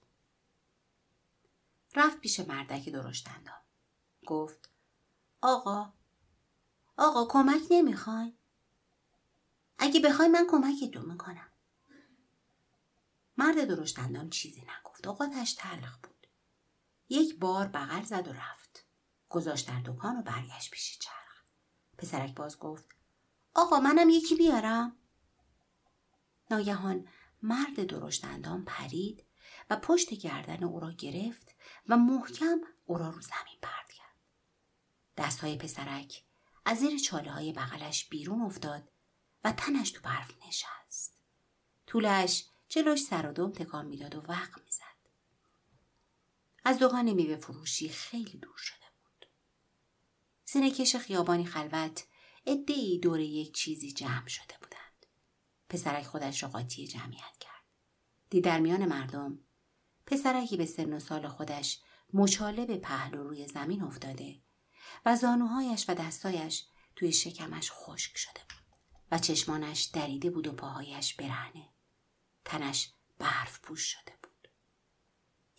رفت 1.95 2.19
پیش 2.19 2.39
مردک 2.39 2.89
درشتندان. 2.89 3.61
گفت 4.25 4.69
آقا 5.41 5.93
آقا 6.97 7.25
کمک 7.29 7.61
نمی‌خوای؟ 7.69 8.33
اگه 9.77 9.99
بخوای 9.99 10.27
من 10.27 10.47
کمکتون 10.51 11.11
می‌کنم. 11.11 11.49
مرد 13.37 13.65
درشتندان 13.65 14.29
چیزی 14.29 14.61
نگفت. 14.61 15.07
اوقاتش 15.07 15.53
تلخ 15.53 15.97
بود. 15.97 16.12
یک 17.13 17.39
بار 17.39 17.67
بغل 17.67 18.03
زد 18.03 18.27
و 18.27 18.33
رفت. 18.33 18.85
گذاشت 19.29 19.67
در 19.67 19.81
دکان 19.85 20.17
و 20.17 20.21
برگشت 20.21 20.71
پیش 20.71 20.99
چرخ. 20.99 21.43
پسرک 21.97 22.35
باز 22.35 22.59
گفت 22.59 22.85
آقا 23.53 23.79
منم 23.79 24.09
یکی 24.09 24.35
بیارم. 24.35 24.97
ناگهان 26.51 27.07
مرد 27.41 27.83
درشتندان 27.83 28.65
پرید 28.65 29.25
و 29.69 29.75
پشت 29.75 30.13
گردن 30.13 30.63
او 30.63 30.79
را 30.79 30.91
گرفت 30.91 31.55
و 31.89 31.97
محکم 31.97 32.61
او 32.85 32.97
را 32.97 33.09
رو 33.09 33.21
زمین 33.21 33.59
پرد 33.61 33.91
کرد. 33.91 34.15
دستهای 35.17 35.57
پسرک 35.57 36.23
از 36.65 36.77
زیر 36.77 36.99
چاله 36.99 37.31
های 37.31 37.53
بغلش 37.53 38.09
بیرون 38.09 38.41
افتاد 38.41 38.89
و 39.43 39.51
تنش 39.51 39.91
تو 39.91 40.01
برف 40.01 40.31
نشست. 40.47 41.13
طولش 41.87 42.45
جلوش 42.69 43.03
سر 43.03 43.29
و 43.29 43.33
دم 43.33 43.51
تکان 43.51 43.85
می‌داد 43.85 44.15
و 44.15 44.21
وقت 44.21 44.61
می‌زد. 44.65 44.82
از 46.63 46.79
دکان 46.79 47.13
میوه 47.13 47.35
فروشی 47.35 47.89
خیلی 47.89 48.37
دور 48.37 48.57
شده 48.57 48.85
بود. 49.03 49.29
سینه 50.45 50.71
کش 50.71 50.95
خیابانی 50.95 51.45
خلوت 51.45 52.03
ادهی 52.45 52.99
دور 52.99 53.19
یک 53.19 53.53
چیزی 53.53 53.91
جمع 53.91 54.27
شده 54.27 54.55
بودند. 54.61 55.05
پسرک 55.69 56.05
خودش 56.05 56.43
را 56.43 56.49
قاطی 56.49 56.87
جمعیت 56.87 57.37
کرد. 57.39 57.63
دید 58.29 58.43
در 58.43 58.59
میان 58.59 58.85
مردم 58.85 59.39
پسرکی 60.05 60.57
به 60.57 60.65
سن 60.65 60.93
و 60.93 60.99
سال 60.99 61.27
خودش 61.27 61.79
مچاله 62.13 62.65
به 62.65 62.77
پهلو 62.77 63.23
روی 63.23 63.47
زمین 63.47 63.81
افتاده 63.81 64.41
و 65.05 65.15
زانوهایش 65.15 65.89
و 65.89 65.93
دستایش 65.93 66.65
توی 66.95 67.11
شکمش 67.11 67.71
خشک 67.71 68.17
شده 68.17 68.41
بود 68.49 68.77
و 69.11 69.19
چشمانش 69.19 69.83
دریده 69.83 70.29
بود 70.29 70.47
و 70.47 70.51
پاهایش 70.51 71.13
برهنه. 71.13 71.69
تنش 72.45 72.93
برف 73.19 73.59
پوش 73.59 73.81
شده 73.81 74.13
بود. 74.22 74.22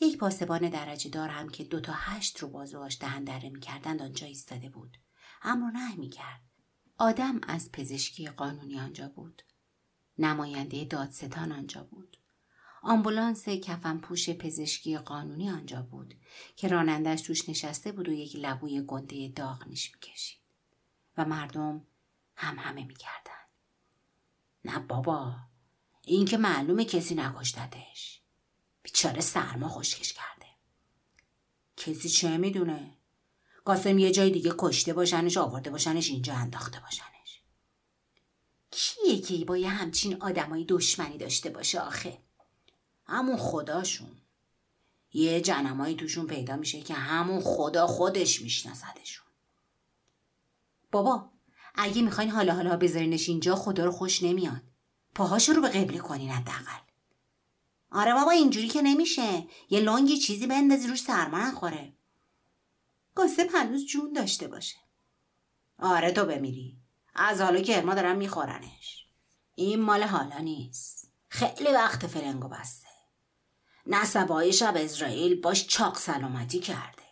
یک 0.00 0.18
پاسبان 0.18 0.68
درجه 0.68 1.10
دار 1.10 1.28
هم 1.28 1.48
که 1.48 1.64
دو 1.64 1.80
تا 1.80 1.92
هشت 1.96 2.38
رو 2.38 2.48
بازوهاش 2.48 2.98
دهن 3.00 3.24
دره 3.24 3.48
می‌کردند 3.48 4.02
آنجا 4.02 4.26
ایستاده 4.26 4.68
بود. 4.68 4.98
امر 5.42 5.70
نه 5.70 5.96
می‌کرد. 5.96 6.40
آدم 6.98 7.40
از 7.42 7.72
پزشکی 7.72 8.28
قانونی 8.28 8.80
آنجا 8.80 9.08
بود. 9.08 9.42
نماینده 10.18 10.84
دادستان 10.84 11.52
آنجا 11.52 11.84
بود. 11.84 12.16
آمبولانس 12.82 13.48
کفن 13.48 13.98
پوش 13.98 14.30
پزشکی 14.30 14.98
قانونی 14.98 15.50
آنجا 15.50 15.82
بود 15.82 16.14
که 16.56 16.68
رانندش 16.68 17.22
توش 17.22 17.48
نشسته 17.48 17.92
بود 17.92 18.08
و 18.08 18.12
یک 18.12 18.36
لبوی 18.36 18.82
گنده 18.82 19.28
داغ 19.28 19.68
نیش 19.68 19.94
می‌کشید. 19.94 20.40
و 21.16 21.24
مردم 21.24 21.86
هم 22.36 22.58
همه 22.58 22.84
می‌کردن 22.84 23.44
نه 24.64 24.78
بابا 24.78 25.36
این 26.02 26.24
که 26.24 26.36
معلومه 26.36 26.84
کسی 26.84 27.14
نکشتتش. 27.14 28.23
بیچاره 28.84 29.20
سرما 29.20 29.68
خشکش 29.68 30.12
کرده. 30.12 30.46
کسی 31.76 32.08
چه 32.08 32.36
می‌دونه؟ 32.36 32.96
قاسم 33.64 33.98
یه 33.98 34.10
جای 34.10 34.30
دیگه 34.30 34.54
کشته 34.58 34.92
باشنش 34.92 35.36
آورده 35.36 35.70
باشنش 35.70 36.08
اینجا 36.08 36.34
انداخته 36.34 36.80
باشنش. 36.80 37.40
کیه 38.70 39.20
که 39.20 39.44
با 39.44 39.56
یه 39.56 39.68
همچین 39.68 40.22
آدمای 40.22 40.64
دشمنی 40.64 41.18
داشته 41.18 41.50
باشه 41.50 41.80
آخه؟ 41.80 42.18
همون 43.06 43.36
خداشون. 43.36 44.16
یه 45.12 45.40
جنمایی 45.40 45.96
توشون 45.96 46.26
پیدا 46.26 46.56
میشه 46.56 46.80
که 46.80 46.94
همون 46.94 47.40
خدا 47.40 47.86
خودش 47.86 48.42
میشناسدشون. 48.42 49.26
بابا 50.92 51.30
اگه 51.74 52.02
می‌خواین 52.02 52.30
حالا 52.30 52.54
حالا 52.54 52.76
بذارینش 52.76 53.28
اینجا 53.28 53.56
خدا 53.56 53.84
رو 53.84 53.92
خوش 53.92 54.22
نمیاد. 54.22 54.62
پاهاشو 55.14 55.52
رو 55.52 55.62
به 55.62 55.68
قبله 55.68 55.98
کنین 55.98 56.30
حداقل. 56.30 56.93
آره 57.94 58.14
بابا 58.14 58.30
اینجوری 58.30 58.68
که 58.68 58.82
نمیشه. 58.82 59.46
یه 59.70 59.80
لنگی 59.80 60.18
چیزی 60.18 60.46
بندازی 60.46 60.88
روش 60.88 61.02
سرما 61.02 61.38
نخوره. 61.38 61.92
قاسم 63.16 63.46
هنوز 63.54 63.86
جون 63.86 64.12
داشته 64.12 64.48
باشه. 64.48 64.76
آره 65.78 66.12
تو 66.12 66.24
بمیری. 66.24 66.76
از 67.14 67.40
حالا 67.40 67.60
که 67.60 67.76
ارما 67.76 67.94
دارن 67.94 68.16
میخورنش. 68.16 69.06
این 69.54 69.80
مال 69.80 70.02
حالا 70.02 70.38
نیست. 70.38 71.12
خیلی 71.28 71.72
وقت 71.72 72.06
فرنگو 72.06 72.48
بسته. 72.48 72.88
نسبای 73.86 74.52
شب 74.52 74.74
اسرائیل 74.76 75.40
باش 75.40 75.66
چاق 75.66 75.98
سلامتی 75.98 76.58
کرده. 76.58 77.02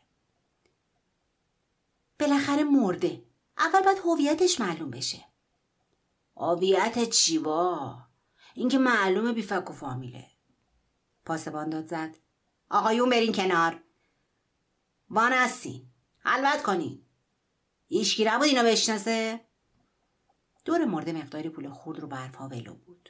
بالاخره 2.20 2.64
مرده. 2.64 3.24
اول 3.58 3.80
باید 3.80 3.98
هویتش 3.98 4.60
معلوم 4.60 4.90
بشه. 4.90 5.24
هویت 6.36 7.10
چی 7.10 7.38
با؟ 7.38 7.96
اینکه 8.54 8.78
معلومه 8.78 9.32
بیفک 9.32 9.70
و 9.70 9.72
فامیله. 9.72 10.31
پاسبان 11.24 11.70
داد 11.70 11.86
زد. 11.86 12.16
آقایون 12.70 13.10
برین 13.10 13.32
کنار. 13.32 13.82
وان 15.10 15.32
هستین 15.32 15.86
حلوت 16.18 16.62
کنین. 16.62 17.02
ایشکی 17.88 18.24
نبود 18.24 18.46
اینو 18.46 18.64
بشناسه. 18.64 19.40
دور 20.64 20.84
مرده 20.84 21.12
مقداری 21.12 21.48
پول 21.48 21.70
خورد 21.70 22.00
رو 22.00 22.08
برفا 22.08 22.48
ولو 22.48 22.74
بود. 22.74 23.08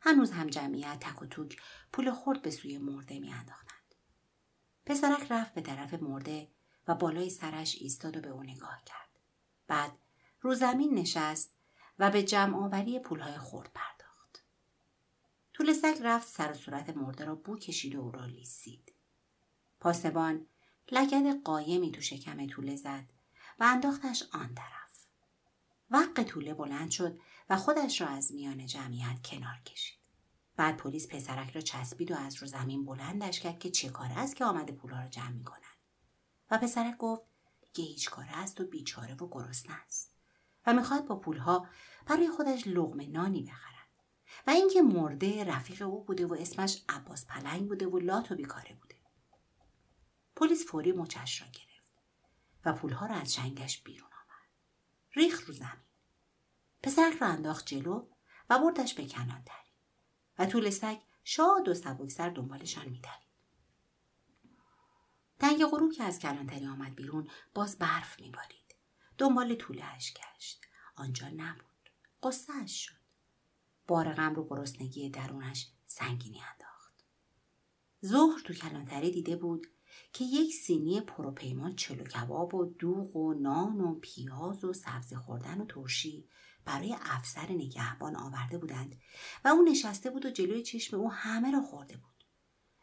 هنوز 0.00 0.30
هم 0.30 0.46
جمعیت 0.46 1.00
تک 1.00 1.22
و 1.22 1.26
توک 1.26 1.62
پول 1.92 2.10
خورد 2.10 2.42
به 2.42 2.50
سوی 2.50 2.78
مرده 2.78 3.18
میانداختند 3.18 3.94
پسرک 4.86 5.32
رفت 5.32 5.54
به 5.54 5.60
طرف 5.60 5.94
مرده 5.94 6.48
و 6.88 6.94
بالای 6.94 7.30
سرش 7.30 7.76
ایستاد 7.80 8.16
و 8.16 8.20
به 8.20 8.28
او 8.28 8.42
نگاه 8.42 8.82
کرد. 8.86 9.08
بعد 9.66 9.92
رو 10.40 10.54
زمین 10.54 10.94
نشست 10.94 11.54
و 11.98 12.10
به 12.10 12.22
جمع 12.22 12.64
آوری 12.64 12.98
پولهای 12.98 13.38
خورد 13.38 13.70
پرداخت. 13.74 13.91
طول 15.62 15.72
سگ 15.72 15.98
رفت 16.02 16.28
سر 16.28 16.50
و 16.50 16.54
صورت 16.54 16.96
مرده 16.96 17.24
را 17.24 17.34
بو 17.34 17.56
کشید 17.56 17.94
و 17.94 18.00
او 18.00 18.10
را 18.10 18.24
لیسید. 18.26 18.92
پاسبان 19.80 20.46
لگد 20.92 21.42
قایمی 21.42 21.92
تو 21.92 22.00
شکم 22.00 22.46
طوله 22.46 22.76
زد 22.76 23.12
و 23.60 23.64
انداختش 23.64 24.22
آن 24.32 24.54
طرف. 24.54 25.06
وق 25.90 26.22
طوله 26.22 26.54
بلند 26.54 26.90
شد 26.90 27.20
و 27.50 27.56
خودش 27.56 28.00
را 28.00 28.06
از 28.06 28.32
میان 28.32 28.66
جمعیت 28.66 29.22
کنار 29.24 29.60
کشید. 29.66 29.98
بعد 30.56 30.76
پلیس 30.76 31.08
پسرک 31.08 31.50
را 31.50 31.60
چسبید 31.60 32.10
و 32.10 32.16
از 32.16 32.36
رو 32.36 32.46
زمین 32.46 32.84
بلندش 32.84 33.40
کرد 33.40 33.58
که 33.58 33.70
چه 33.70 33.88
کار 33.88 34.10
است 34.16 34.36
که 34.36 34.44
آمده 34.44 34.72
پولها 34.72 35.00
را 35.02 35.08
جمع 35.08 35.30
می 35.30 35.44
کند. 35.44 35.78
و 36.50 36.58
پسرک 36.58 36.96
گفت 36.96 37.22
که 37.72 37.82
هیچ 37.82 38.10
کار 38.10 38.26
است 38.32 38.60
و 38.60 38.66
بیچاره 38.66 39.14
و 39.14 39.28
گرسنه 39.28 39.76
است. 39.86 40.14
و 40.66 40.72
می‌خواد 40.72 41.06
با 41.06 41.16
پولها 41.16 41.66
برای 42.06 42.30
خودش 42.30 42.66
لغم 42.66 43.00
نانی 43.10 43.42
بخرد 43.42 43.71
و 44.46 44.50
اینکه 44.50 44.82
مرده 44.82 45.44
رفیق 45.44 45.82
او 45.82 46.04
بوده 46.04 46.26
و 46.26 46.34
اسمش 46.34 46.82
عباس 46.88 47.26
پلنگ 47.26 47.68
بوده 47.68 47.86
و 47.86 47.98
لات 47.98 48.32
و 48.32 48.34
بیکاره 48.34 48.74
بوده. 48.74 48.96
پلیس 50.36 50.66
فوری 50.66 50.92
مچش 50.92 51.42
را 51.42 51.48
گرفت 51.48 52.02
و 52.64 52.72
پولها 52.72 53.06
را 53.06 53.14
از 53.14 53.32
چنگش 53.32 53.82
بیرون 53.82 54.08
آورد. 54.08 54.48
ریخ 55.12 55.48
رو 55.48 55.54
زمین. 55.54 55.82
پسرک 56.82 57.16
را 57.16 57.26
انداخت 57.26 57.66
جلو 57.66 58.06
و 58.50 58.58
بردش 58.58 58.94
به 58.94 59.06
کنان 59.06 59.42
تری 59.44 59.72
و 60.38 60.46
طول 60.46 60.70
سگ 60.70 60.98
شاد 61.24 61.68
و 61.68 61.74
سبکسر 61.74 62.28
دنبالشان 62.28 62.88
میدرید. 62.88 63.32
تنگ 65.38 65.64
غروب 65.64 65.92
که 65.92 66.04
از 66.04 66.18
کلانتری 66.18 66.66
آمد 66.66 66.94
بیرون 66.94 67.28
باز 67.54 67.78
برف 67.78 68.20
میبارید. 68.20 68.74
دنبال 69.18 69.54
طولش 69.54 70.14
گشت. 70.14 70.60
آنجا 70.96 71.28
نبود. 71.28 71.90
قصهش 72.22 72.86
شد. 72.86 73.01
بار 73.92 74.12
غم 74.12 74.34
رو 74.34 74.46
گرسنگی 74.50 75.10
درونش 75.10 75.68
سنگینی 75.86 76.40
انداخت. 76.40 77.04
ظهر 78.04 78.40
تو 78.44 78.54
کلانتری 78.54 79.10
دیده 79.10 79.36
بود 79.36 79.66
که 80.12 80.24
یک 80.24 80.54
سینی 80.54 81.00
پروپیمان 81.00 81.76
چلو 81.76 82.04
کباب 82.04 82.54
و 82.54 82.64
دوغ 82.64 83.16
و 83.16 83.34
نان 83.34 83.80
و 83.80 83.94
پیاز 83.94 84.64
و 84.64 84.72
سبزی 84.72 85.16
خوردن 85.16 85.60
و 85.60 85.66
ترشی 85.66 86.28
برای 86.64 86.96
افسر 87.00 87.52
نگهبان 87.52 88.16
آورده 88.16 88.58
بودند 88.58 89.00
و 89.44 89.48
او 89.48 89.62
نشسته 89.62 90.10
بود 90.10 90.26
و 90.26 90.30
جلوی 90.30 90.62
چشم 90.62 90.96
او 90.96 91.12
همه 91.12 91.50
را 91.50 91.60
خورده 91.60 91.96
بود 91.96 92.24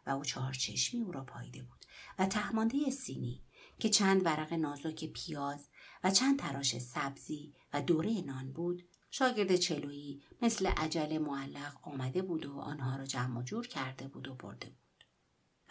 و 0.05 0.09
او 0.09 0.23
چهار 0.23 0.53
چشمی 0.53 1.01
او 1.01 1.11
را 1.11 1.23
پاییده 1.23 1.63
بود 1.63 1.85
و 2.19 2.25
تهمانده 2.25 2.89
سینی 2.89 3.43
که 3.79 3.89
چند 3.89 4.25
ورق 4.25 4.53
نازک 4.53 5.05
پیاز 5.05 5.69
و 6.03 6.11
چند 6.11 6.39
تراش 6.39 6.77
سبزی 6.77 7.53
و 7.73 7.81
دوره 7.81 8.21
نان 8.21 8.51
بود 8.51 8.88
شاگرد 9.11 9.55
چلویی 9.55 10.23
مثل 10.41 10.67
عجل 10.67 11.17
معلق 11.17 11.87
آمده 11.87 12.21
بود 12.21 12.45
و 12.45 12.59
آنها 12.59 12.95
را 12.95 13.05
جمع 13.05 13.39
و 13.39 13.43
جور 13.43 13.67
کرده 13.67 14.07
بود 14.07 14.27
و 14.27 14.35
برده 14.35 14.69
بود 14.69 15.05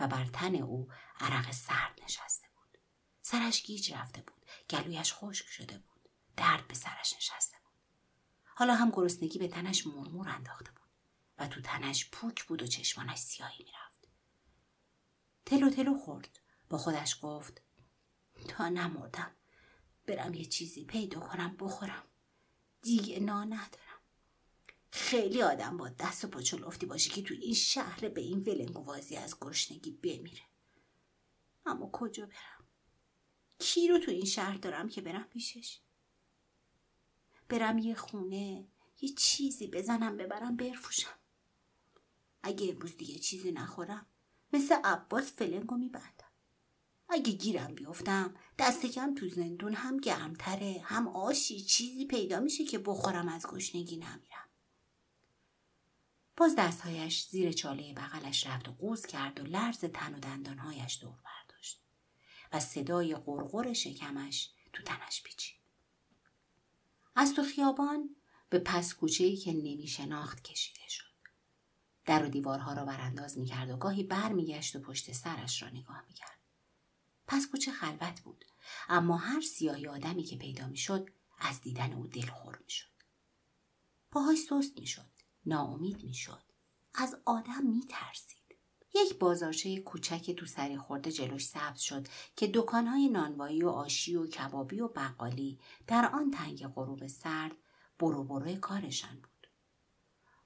و 0.01 0.09
بر 0.09 0.25
تن 0.25 0.55
او 0.55 0.89
عرق 1.21 1.53
سرد 1.53 2.01
نشسته 2.05 2.47
بود. 2.55 2.79
سرش 3.23 3.63
گیج 3.63 3.95
رفته 3.95 4.23
بود. 4.23 4.47
گلویش 4.71 5.13
خشک 5.15 5.47
شده 5.47 5.79
بود. 5.79 6.09
درد 6.37 6.69
به 6.69 6.75
سرش 6.75 7.15
نشسته 7.17 7.57
بود. 7.65 7.73
حالا 8.45 8.75
هم 8.75 8.91
گرسنگی 8.91 9.39
به 9.39 9.49
تنش 9.49 9.87
مرمور 9.87 10.29
انداخته 10.29 10.71
بود 10.71 10.91
و 11.39 11.49
تو 11.49 11.61
تنش 11.61 12.11
پوک 12.11 12.45
بود 12.45 12.63
و 12.63 12.67
چشمانش 12.67 13.19
سیاهی 13.19 13.65
می‌رفت. 13.65 14.09
تلو 15.47 15.71
تلو 15.71 15.99
خورد. 15.99 16.41
با 16.71 16.79
خودش 16.79 17.19
گفت 17.23 17.63
تا 18.49 18.69
نمردم 18.69 19.31
برم 20.07 20.35
یه 20.35 20.45
چیزی 20.45 20.85
پیدا 20.85 21.21
کنم 21.21 21.57
بخورم. 21.57 22.08
دیگه 22.83 23.21
نا 23.21 23.45
ندارم. 23.45 24.01
خیلی 24.91 25.43
آدم 25.43 25.77
با 25.77 25.89
دست 25.89 26.25
و 26.25 26.29
پاچو 26.29 26.57
لفتی 26.57 26.87
باشه 26.87 27.11
که 27.11 27.23
تو 27.23 27.35
این 27.35 27.55
شهر 27.55 28.09
به 28.09 28.21
این 28.21 28.39
ولنگوازی 28.41 29.17
از 29.17 29.37
گرسنگی 29.41 29.91
بمیره. 29.91 30.43
اما 31.67 31.91
کجا 31.93 32.27
برم؟ 32.27 32.69
کی 33.59 33.89
رو 33.89 33.99
تو 33.99 34.11
این 34.11 34.25
شهر 34.25 34.57
دارم 34.57 34.89
که 34.89 35.01
برم 35.01 35.25
پیشش؟ 35.25 35.81
برم 37.49 37.79
یه 37.79 37.95
خونه 37.95 38.69
یه 39.01 39.09
چیزی 39.09 39.67
بزنم 39.67 40.17
ببرم 40.17 40.57
برفوشم 40.57 41.19
اگه 42.43 42.71
امروز 42.71 42.97
دیگه 42.97 43.19
چیزی 43.19 43.53
نخورم 43.53 44.07
مثل 44.53 44.75
عباس 44.85 45.33
فلنگو 45.33 45.77
میبندم 45.77 46.18
اگه 47.09 47.33
گیرم 47.33 47.75
بیفتم 47.75 48.35
دست 48.59 48.87
کم 48.87 49.15
تو 49.15 49.29
زندون 49.29 49.75
هم 49.75 49.97
گرمتره 49.97 50.81
هم 50.85 51.09
آشی 51.09 51.61
چیزی 51.61 52.07
پیدا 52.07 52.41
میشه 52.41 52.65
که 52.65 52.79
بخورم 52.79 53.29
از 53.29 53.47
گشنگی 53.47 53.97
نمیرم. 53.97 54.49
باز 56.37 56.55
دستهایش 56.59 57.27
زیر 57.27 57.53
چاله 57.53 57.93
بغلش 57.93 58.47
رفت 58.47 58.69
و 58.69 58.73
قوز 58.73 59.07
کرد 59.07 59.41
و 59.41 59.43
لرز 59.43 59.79
تن 59.79 60.15
و 60.15 60.19
دندانهایش 60.19 60.99
دور 61.01 61.19
برداشت 61.25 61.83
و 62.53 62.61
صدای 62.61 63.15
قرقر 63.15 63.73
شکمش 63.73 64.51
تو 64.73 64.83
تنش 64.83 65.23
پیچید. 65.23 65.59
از 67.17 67.35
تو 67.35 67.43
خیابان 67.43 68.17
به 68.51 68.59
پس 68.59 68.95
کوچه‌ای 68.95 69.37
که 69.37 69.53
نمی 69.53 69.87
شناخت 69.87 70.43
کشیده 70.43 70.89
شد. 70.89 71.05
در 72.05 72.25
و 72.25 72.29
دیوارها 72.29 72.73
را 72.73 72.85
برانداز 72.85 73.39
می‌کرد 73.39 73.71
و 73.71 73.77
گاهی 73.77 74.03
بر 74.03 74.33
میگشت 74.33 74.77
و 74.77 74.81
پشت 74.81 75.13
سرش 75.13 75.63
را 75.63 75.69
نگاه 75.69 76.05
می‌کرد. 76.09 76.38
پس 77.29 77.47
کوچه 77.51 77.73
خلوت 77.73 78.21
بود. 78.21 78.45
اما 78.89 79.17
هر 79.17 79.41
سیاهی 79.41 79.87
آدمی 79.87 80.23
که 80.23 80.37
پیدا 80.37 80.67
می‌شد 80.67 81.11
از 81.39 81.61
دیدن 81.61 81.93
او 81.93 82.07
دلخور 82.07 82.59
می‌شد. 82.65 82.89
پاهاش 84.11 84.39
سست 84.39 84.79
می‌شد 84.79 85.11
ناامید 85.47 86.05
می‌شد. 86.05 86.43
از 86.95 87.17
آدم 87.25 87.67
میترسید. 87.67 88.39
یک 88.95 89.19
بازارچه 89.19 89.81
کوچک 89.81 90.31
تو 90.31 90.47
سری 90.47 90.77
خورده 90.77 91.13
جلوش 91.13 91.45
سبز 91.47 91.81
شد 91.81 92.07
که 92.37 92.51
دکانهای 92.55 93.09
نانوایی 93.09 93.63
و 93.63 93.69
آشی 93.69 94.17
و 94.17 94.27
کبابی 94.27 94.81
و 94.81 94.89
بقالی 94.89 95.59
در 95.87 96.11
آن 96.13 96.31
تنگ 96.31 96.67
غروب 96.67 97.07
سرد 97.07 97.57
برو 97.99 98.25
بروی 98.25 98.57
کارشان 98.57 99.15
بود. 99.15 99.51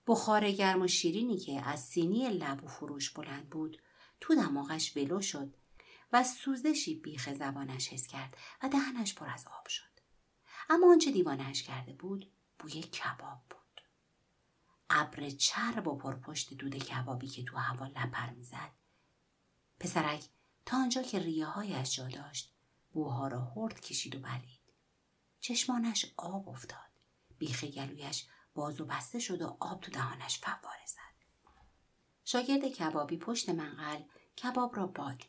بخار 0.07 0.51
گرم 0.51 0.83
و 0.83 0.89
شیرینی 0.89 1.37
که 1.37 1.69
از 1.69 1.81
سینی 1.81 2.29
لب 2.29 2.65
و 2.65 2.67
فروش 2.67 3.11
بلند 3.11 3.51
بود 3.51 3.83
تو 4.21 4.35
دماغش 4.35 4.97
ولو 4.97 5.21
شد 5.21 5.55
و 6.13 6.25
سوزشی 6.25 6.95
بیخ 6.95 7.33
زبانش 7.33 7.89
حس 7.89 8.07
کرد 8.07 8.37
و 8.63 8.69
دهنش 8.69 9.15
پر 9.15 9.29
از 9.29 9.47
آب 9.61 9.69
شد. 9.69 9.93
اما 10.71 10.91
آنچه 10.91 11.13
دیوانش 11.13 11.63
کرده 11.63 11.93
بود 11.93 12.33
بوی 12.59 12.83
کباب 12.83 13.41
بود. 13.51 13.63
ابر 14.91 15.31
چرب 15.31 15.87
و 15.87 15.97
پرپشت 15.97 16.55
دود 16.55 16.77
کبابی 16.77 17.29
که 17.29 17.45
تو 17.45 17.57
هوا 17.57 17.87
لپر 17.87 18.31
می‌زد 18.31 18.71
پسرک 19.81 20.29
تا 20.67 20.77
آنجا 20.77 21.03
که 21.03 21.19
ریه 21.19 21.47
هایش 21.47 21.97
جا 21.97 22.09
داشت 22.09 22.55
بوها 22.93 23.29
را 23.29 23.53
هرد 23.57 23.81
کشید 23.81 24.15
و 24.15 24.21
بلید 24.21 24.61
چشمانش 25.41 26.13
آب 26.17 26.49
افتاد 26.49 26.91
بیخ 27.39 27.65
گلویش 27.65 28.27
باز 28.55 28.81
و 28.81 28.85
بسته 28.85 29.19
شد 29.19 29.43
و 29.43 29.57
آب 29.61 29.81
تو 29.81 29.91
دهانش 29.91 30.39
فواره 30.39 30.87
زد 30.87 31.27
شاگرد 32.25 32.69
کبابی 32.69 33.17
پشت 33.17 33.49
منقل 33.49 34.03
کباب 34.43 34.77
را 34.77 34.87
باد 34.87 35.23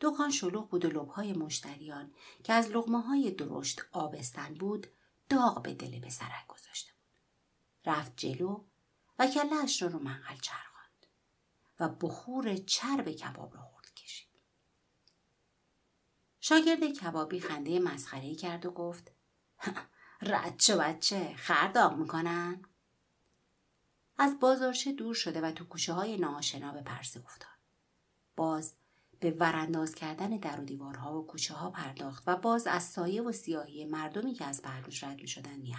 دکان 0.00 0.30
شلوغ 0.30 0.70
بود 0.70 0.84
و 0.84 0.88
لبهای 0.88 1.32
مشتریان 1.32 2.14
که 2.44 2.52
از 2.52 2.68
لغمه 2.68 3.00
های 3.00 3.30
درشت 3.30 3.82
آبستن 3.92 4.54
بود 4.54 4.86
داغ 5.28 5.62
به 5.62 5.74
دل 5.74 6.00
پسرک 6.00 6.46
گذاشته 6.46 6.92
رفت 7.86 8.16
جلو 8.16 8.64
و 9.18 9.26
کلهاش 9.26 9.82
را 9.82 9.88
رو 9.88 9.98
منقل 9.98 10.36
چرخاند 10.36 11.06
و 11.80 11.88
بخور 11.88 12.56
چرب 12.56 13.10
کباب 13.10 13.54
را 13.54 13.62
خورد 13.62 13.94
کشید. 13.94 14.28
شاگرد 16.40 16.84
کبابی 16.84 17.40
خنده 17.40 17.78
مسخره 17.78 18.34
کرد 18.34 18.66
و 18.66 18.70
گفت 18.70 19.12
رد 20.22 20.56
چه 20.56 20.76
بچه 20.76 21.34
خر 21.36 21.68
داغ 21.68 21.96
می‌کنن؟ 21.96 22.62
از 24.18 24.40
بازارچه 24.40 24.92
دور 24.92 25.14
شده 25.14 25.40
و 25.40 25.52
تو 25.52 25.64
کوچه 25.64 25.92
های 25.92 26.16
ناآشنا 26.16 26.72
به 26.72 26.82
پرسه 26.82 27.20
افتاد. 27.24 27.58
باز 28.36 28.74
به 29.20 29.30
ورانداز 29.30 29.94
کردن 29.94 30.30
در 30.30 30.60
و 30.60 30.64
دیوارها 30.64 31.18
و 31.18 31.26
کوچه 31.26 31.54
ها 31.54 31.70
پرداخت 31.70 32.24
و 32.26 32.36
باز 32.36 32.66
از 32.66 32.82
سایه 32.82 33.22
و 33.22 33.32
سیاهی 33.32 33.84
مردمی 33.84 34.34
که 34.34 34.44
از 34.44 34.62
پهلوش 34.62 35.04
رد 35.04 35.20
می 35.20 35.28
شدن 35.28 35.56
می 35.56 35.74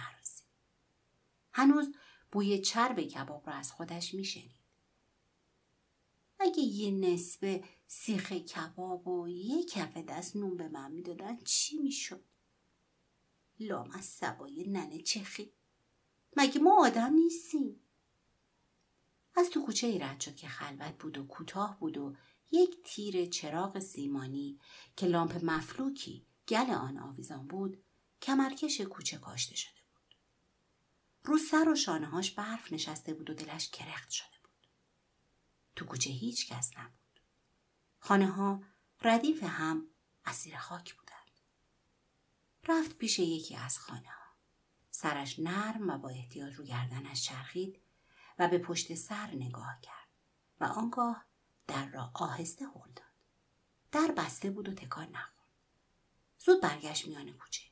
هنوز 1.52 1.94
بوی 2.32 2.58
چرب 2.58 3.00
کباب 3.00 3.46
را 3.46 3.54
از 3.54 3.72
خودش 3.72 4.14
میشنید. 4.14 4.60
اگه 6.38 6.60
یه 6.60 6.90
نصف 6.90 7.64
سیخ 7.86 8.32
کباب 8.32 9.08
و 9.08 9.28
یه 9.28 9.64
کف 9.64 9.96
دست 9.96 10.36
نون 10.36 10.56
به 10.56 10.68
من 10.68 10.92
می‌دادن 10.92 11.36
چی 11.36 11.78
می‌شد؟ 11.78 12.24
لام 13.60 13.90
از 13.90 14.04
سبای 14.04 14.68
ننه 14.68 15.02
چخی. 15.02 15.52
مگه 16.36 16.60
ما 16.60 16.86
آدم 16.86 17.14
نیستیم؟ 17.14 17.80
از 19.36 19.50
تو 19.50 19.64
کوچه 19.64 19.86
ای 19.86 19.98
رد 19.98 20.20
شد 20.20 20.36
که 20.36 20.48
خلوت 20.48 20.98
بود 20.98 21.18
و 21.18 21.26
کوتاه 21.26 21.78
بود 21.80 21.98
و 21.98 22.16
یک 22.50 22.82
تیر 22.84 23.26
چراغ 23.26 23.78
سیمانی 23.78 24.58
که 24.96 25.06
لامپ 25.06 25.44
مفلوکی 25.44 26.26
گل 26.48 26.70
آن 26.70 26.98
آویزان 26.98 27.46
بود 27.46 27.84
کمرکش 28.22 28.80
کوچه 28.80 29.18
کاشته 29.18 29.56
شده 29.56 29.80
رو 31.24 31.38
سر 31.38 31.68
و 31.68 31.74
شانههاش 31.74 32.30
برف 32.30 32.72
نشسته 32.72 33.14
بود 33.14 33.30
و 33.30 33.34
دلش 33.34 33.70
کرخت 33.70 34.10
شده 34.10 34.36
بود. 34.42 34.66
تو 35.76 35.84
کوچه 35.84 36.10
هیچ 36.10 36.52
کس 36.52 36.78
نبود. 36.78 37.20
خانه 37.98 38.26
ها 38.26 38.62
ردیف 39.02 39.42
هم 39.42 39.86
اسیر 40.24 40.58
خاک 40.58 40.94
بودند. 40.94 41.40
رفت 42.68 42.98
پیش 42.98 43.18
یکی 43.18 43.56
از 43.56 43.78
خانه 43.78 44.08
ها. 44.08 44.36
سرش 44.90 45.38
نرم 45.38 45.90
و 45.90 45.98
با 45.98 46.08
احتیاط 46.08 46.52
رو 46.52 46.64
گردنش 46.64 47.22
چرخید 47.22 47.82
و 48.38 48.48
به 48.48 48.58
پشت 48.58 48.94
سر 48.94 49.26
نگاه 49.26 49.80
کرد 49.82 50.08
و 50.60 50.64
آنگاه 50.64 51.29
در 51.70 51.88
را 51.88 52.10
آهسته 52.14 52.64
هل 52.64 52.92
داد. 52.96 53.06
در 53.92 54.14
بسته 54.16 54.50
بود 54.50 54.68
و 54.68 54.74
تکان 54.74 55.08
نخورد. 55.08 55.48
زود 56.38 56.62
برگشت 56.62 57.08
میان 57.08 57.32
کوچه 57.32 57.64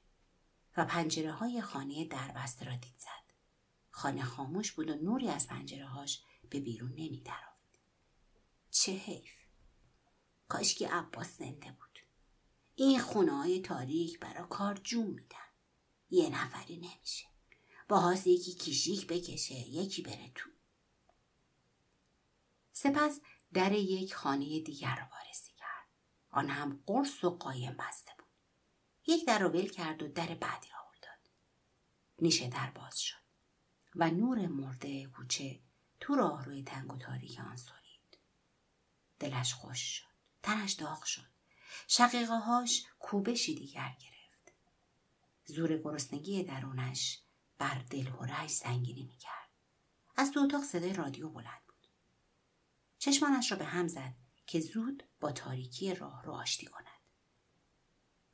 و 0.77 0.85
پنجره 0.85 1.33
های 1.33 1.61
خانه 1.61 2.05
در 2.05 2.33
بسته 2.33 2.65
را 2.65 2.77
دید 2.77 2.99
زد. 2.99 3.33
خانه 3.91 4.25
خاموش 4.25 4.73
بود 4.73 4.91
و 4.91 4.95
نوری 4.95 5.29
از 5.29 5.47
پنجره 5.47 5.87
هاش 5.87 6.23
به 6.51 6.61
بیرون 6.61 6.91
نمی 6.91 7.21
درآمد. 7.21 7.79
چه 8.71 8.93
حیف. 8.93 9.33
کاشکی 10.49 10.85
عباس 10.85 11.39
زنده 11.39 11.73
بود. 11.73 11.99
این 12.75 13.01
خونه 13.01 13.33
های 13.33 13.61
تاریک 13.61 14.21
برا 14.21 14.47
کار 14.47 14.75
جون 14.75 15.07
میدن. 15.07 15.49
یه 16.11 16.29
نفری 16.29 16.77
نمیشه. 16.77 17.27
باهاس 17.89 18.27
یکی 18.27 18.55
کیشیک 18.55 19.07
بکشه 19.07 19.55
یکی 19.55 20.03
بره 20.03 20.33
تو. 20.35 20.51
سپس 22.73 23.21
در 23.53 23.73
یک 23.73 24.15
خانه 24.15 24.61
دیگر 24.61 24.97
را 24.97 25.09
وارسی 25.13 25.53
کرد. 25.53 25.89
آن 26.31 26.51
هم 26.51 26.83
قرص 26.87 27.25
و 27.25 27.31
قایم 27.31 27.77
بسته 27.79 28.13
بود. 28.19 28.27
یک 29.07 29.27
در 29.27 29.39
رو 29.39 29.49
ول 29.49 29.69
کرد 29.69 30.03
و 30.03 30.09
در 30.09 30.35
بعدی 30.35 30.69
را 30.69 30.79
داد. 31.03 31.31
نیشه 32.19 32.49
در 32.49 32.71
باز 32.71 33.01
شد. 33.01 33.29
و 33.95 34.11
نور 34.11 34.47
مرده 34.47 35.07
کوچه 35.07 35.61
تو 36.01 36.15
راه 36.15 36.45
روی 36.45 36.63
تنگ 36.63 36.93
و 36.93 36.97
تاریک 36.97 37.41
آن 37.41 37.57
سرید 37.57 38.19
دلش 39.19 39.55
خوش 39.55 39.81
شد 39.81 40.05
تنش 40.43 40.73
داغ 40.73 41.05
شد 41.05 41.29
شقیقه 41.89 42.39
هاش 42.39 42.87
کوبشی 42.99 43.55
دیگر 43.55 43.97
گرفت 44.01 44.53
زور 45.45 45.77
گرسنگی 45.77 46.43
درونش 46.43 47.19
بر 47.59 47.83
دل 47.91 48.09
و 48.09 48.49
سنگینی 48.49 49.05
می‌کرد 49.05 49.49
از 50.17 50.33
تو 50.33 50.41
اتاق 50.41 50.63
صدای 50.63 50.93
رادیو 50.93 51.29
بلند 51.29 51.68
چشمانش 52.99 53.53
را 53.53 53.59
به 53.59 53.65
هم 53.65 53.89
زد 53.89 54.15
که 54.47 54.61
زود 54.61 55.03
با 55.21 55.33
تاریکی 55.33 55.95
راه 55.95 56.25
رو 56.25 56.33
آشتی 56.33 56.67
کند. 56.67 56.85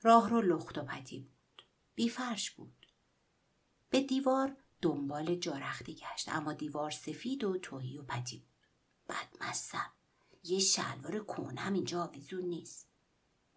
راه 0.03 0.29
رو 0.29 0.43
لخت 0.43 0.79
و 0.79 0.83
پتی 0.83 1.21
بود. 1.21 1.63
بیفرش 1.95 2.51
بود. 2.51 2.87
به 3.91 4.01
دیوار 4.01 4.57
دنبال 4.83 5.35
جارختی 5.35 5.95
گشت 5.95 6.29
اما 6.29 6.53
دیوار 6.53 6.91
سفید 6.91 7.45
و 7.45 7.59
توهی 7.59 7.99
و 7.99 8.03
پتی 8.03 8.39
بود. 8.39 8.69
بعد 9.07 9.37
مستم 9.41 9.93
یه 10.45 10.59
شلوار 10.59 11.19
کونم 11.19 11.73
اینجا 11.73 12.05
آویزون 12.05 12.45
نیست. 12.45 12.89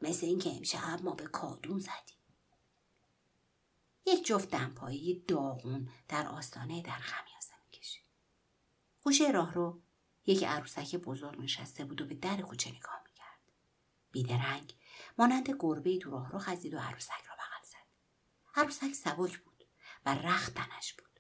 مثل 0.02 0.26
اینکه 0.26 0.56
امشب 0.56 1.00
ما 1.04 1.12
به 1.12 1.28
کادون 1.28 1.80
زدیم. 1.80 2.18
یک 4.06 4.26
جفت 4.26 4.50
دمپایی 4.50 5.20
داغون 5.28 5.90
در 6.08 6.28
آستانه 6.28 6.82
در 6.82 7.00
خمیازه 7.00 7.54
می‌کشید. 7.66 8.04
گوشه 9.04 9.32
راه 9.32 9.54
رو 9.54 9.82
یک 10.28 10.44
عروسک 10.44 10.96
بزرگ 10.96 11.42
نشسته 11.42 11.86
بود 11.86 12.02
و 12.02 12.06
به 12.06 12.16
در 12.16 12.42
کوچه 12.42 12.70
نگاه 12.70 13.02
می‌کرد. 13.06 13.40
بیدرنگ 14.12 14.76
مانند 15.18 15.50
گربه 15.60 15.98
تو 15.98 16.12
راه 16.12 16.32
رو 16.32 16.40
خزید 16.40 16.74
و 16.74 16.80
عروسک 16.80 17.26
را 17.30 17.36
بغل 17.36 17.64
زد. 17.64 17.88
عروسک 18.56 18.94
سبک 18.94 19.38
بود 19.38 19.64
و 20.06 20.16
رخت 20.16 20.54
تنش 20.54 20.94
بود. 20.94 21.20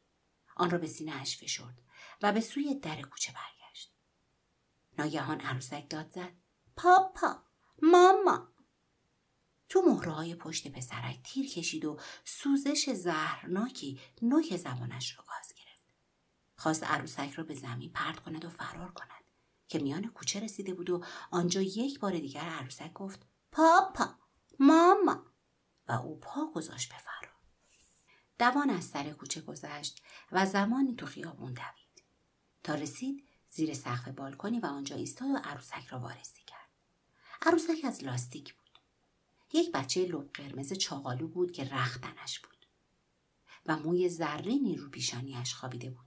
آن 0.55 0.69
را 0.69 0.77
به 0.77 0.87
سینه 0.87 1.21
اش 1.21 1.37
فشرد 1.37 1.81
و 2.21 2.31
به 2.31 2.41
سوی 2.41 2.75
در 2.75 3.01
کوچه 3.01 3.33
برگشت. 3.33 3.93
ناگهان 4.97 5.41
عروسک 5.41 5.89
داد 5.89 6.11
زد. 6.11 6.33
پاپا 6.75 7.43
ماما. 7.81 8.53
تو 9.69 9.81
مهره 9.81 10.35
پشت 10.35 10.67
پسرک 10.67 11.19
تیر 11.23 11.49
کشید 11.49 11.85
و 11.85 11.99
سوزش 12.25 12.89
زهرناکی 12.89 13.99
نوک 14.21 14.57
زبانش 14.57 15.17
را 15.17 15.23
گاز 15.27 15.56
خواست 16.57 16.83
عروسک 16.83 17.31
را 17.31 17.43
به 17.43 17.55
زمین 17.55 17.91
پرت 17.91 18.19
کند 18.19 18.45
و 18.45 18.49
فرار 18.49 18.91
کند. 18.91 19.23
که 19.67 19.79
میان 19.79 20.07
کوچه 20.07 20.39
رسیده 20.39 20.73
بود 20.73 20.89
و 20.89 21.03
آنجا 21.31 21.61
یک 21.61 21.99
بار 21.99 22.11
دیگر 22.11 22.41
عروسک 22.41 22.93
گفت 22.93 23.25
پاپا 23.51 24.15
ماما. 24.59 25.25
و 25.87 25.91
او 25.91 26.19
پا 26.19 26.51
گذاشت 26.55 26.89
به 26.89 26.97
فرار. 26.97 27.33
دوان 28.39 28.69
از 28.69 28.83
سر 28.83 29.11
کوچه 29.11 29.41
گذشت 29.41 30.03
و 30.31 30.45
زمانی 30.45 30.95
تو 30.95 31.05
خیابون 31.05 31.53
دوید. 31.53 32.05
تا 32.63 32.75
رسید 32.75 33.27
زیر 33.49 33.73
سقف 33.73 34.07
بالکنی 34.07 34.59
و 34.59 34.65
آنجا 34.65 34.95
ایستاد 34.95 35.29
و 35.29 35.37
عروسک 35.37 35.87
را 35.87 35.99
وارسی 35.99 36.41
کرد. 36.47 36.69
عروسک 37.41 37.77
از 37.83 38.03
لاستیک 38.03 38.53
بود. 38.53 38.79
یک 39.53 39.71
بچه 39.71 40.05
لب 40.05 40.31
قرمز 40.33 40.73
چاقالو 40.73 41.27
بود 41.27 41.51
که 41.51 41.63
رختنش 41.63 42.39
بود 42.39 42.65
و 43.65 43.77
موی 43.77 44.09
زرینی 44.09 44.75
رو 44.75 44.89
پیشانیش 44.89 45.53
خوابیده 45.53 45.89
بود. 45.89 46.06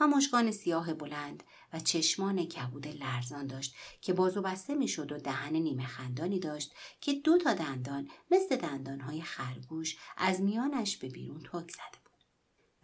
و 0.00 0.06
مشگان 0.06 0.50
سیاه 0.50 0.94
بلند 0.94 1.42
و 1.72 1.80
چشمان 1.80 2.44
کبود 2.44 2.88
لرزان 2.88 3.46
داشت 3.46 3.74
که 4.00 4.12
بازو 4.12 4.42
بسته 4.42 4.74
می‌شد 4.74 5.12
و 5.12 5.18
دهن 5.18 5.56
نیمه 5.56 5.86
خندانی 5.86 6.38
داشت 6.38 6.74
که 7.00 7.12
دو 7.12 7.38
تا 7.38 7.54
دندان 7.54 8.10
مثل 8.30 8.56
دندانهای 8.56 9.22
خرگوش 9.22 9.98
از 10.16 10.40
میانش 10.40 10.96
به 10.96 11.08
بیرون 11.08 11.42
تاک 11.42 11.70
زده 11.70 11.98
بود. 12.04 12.24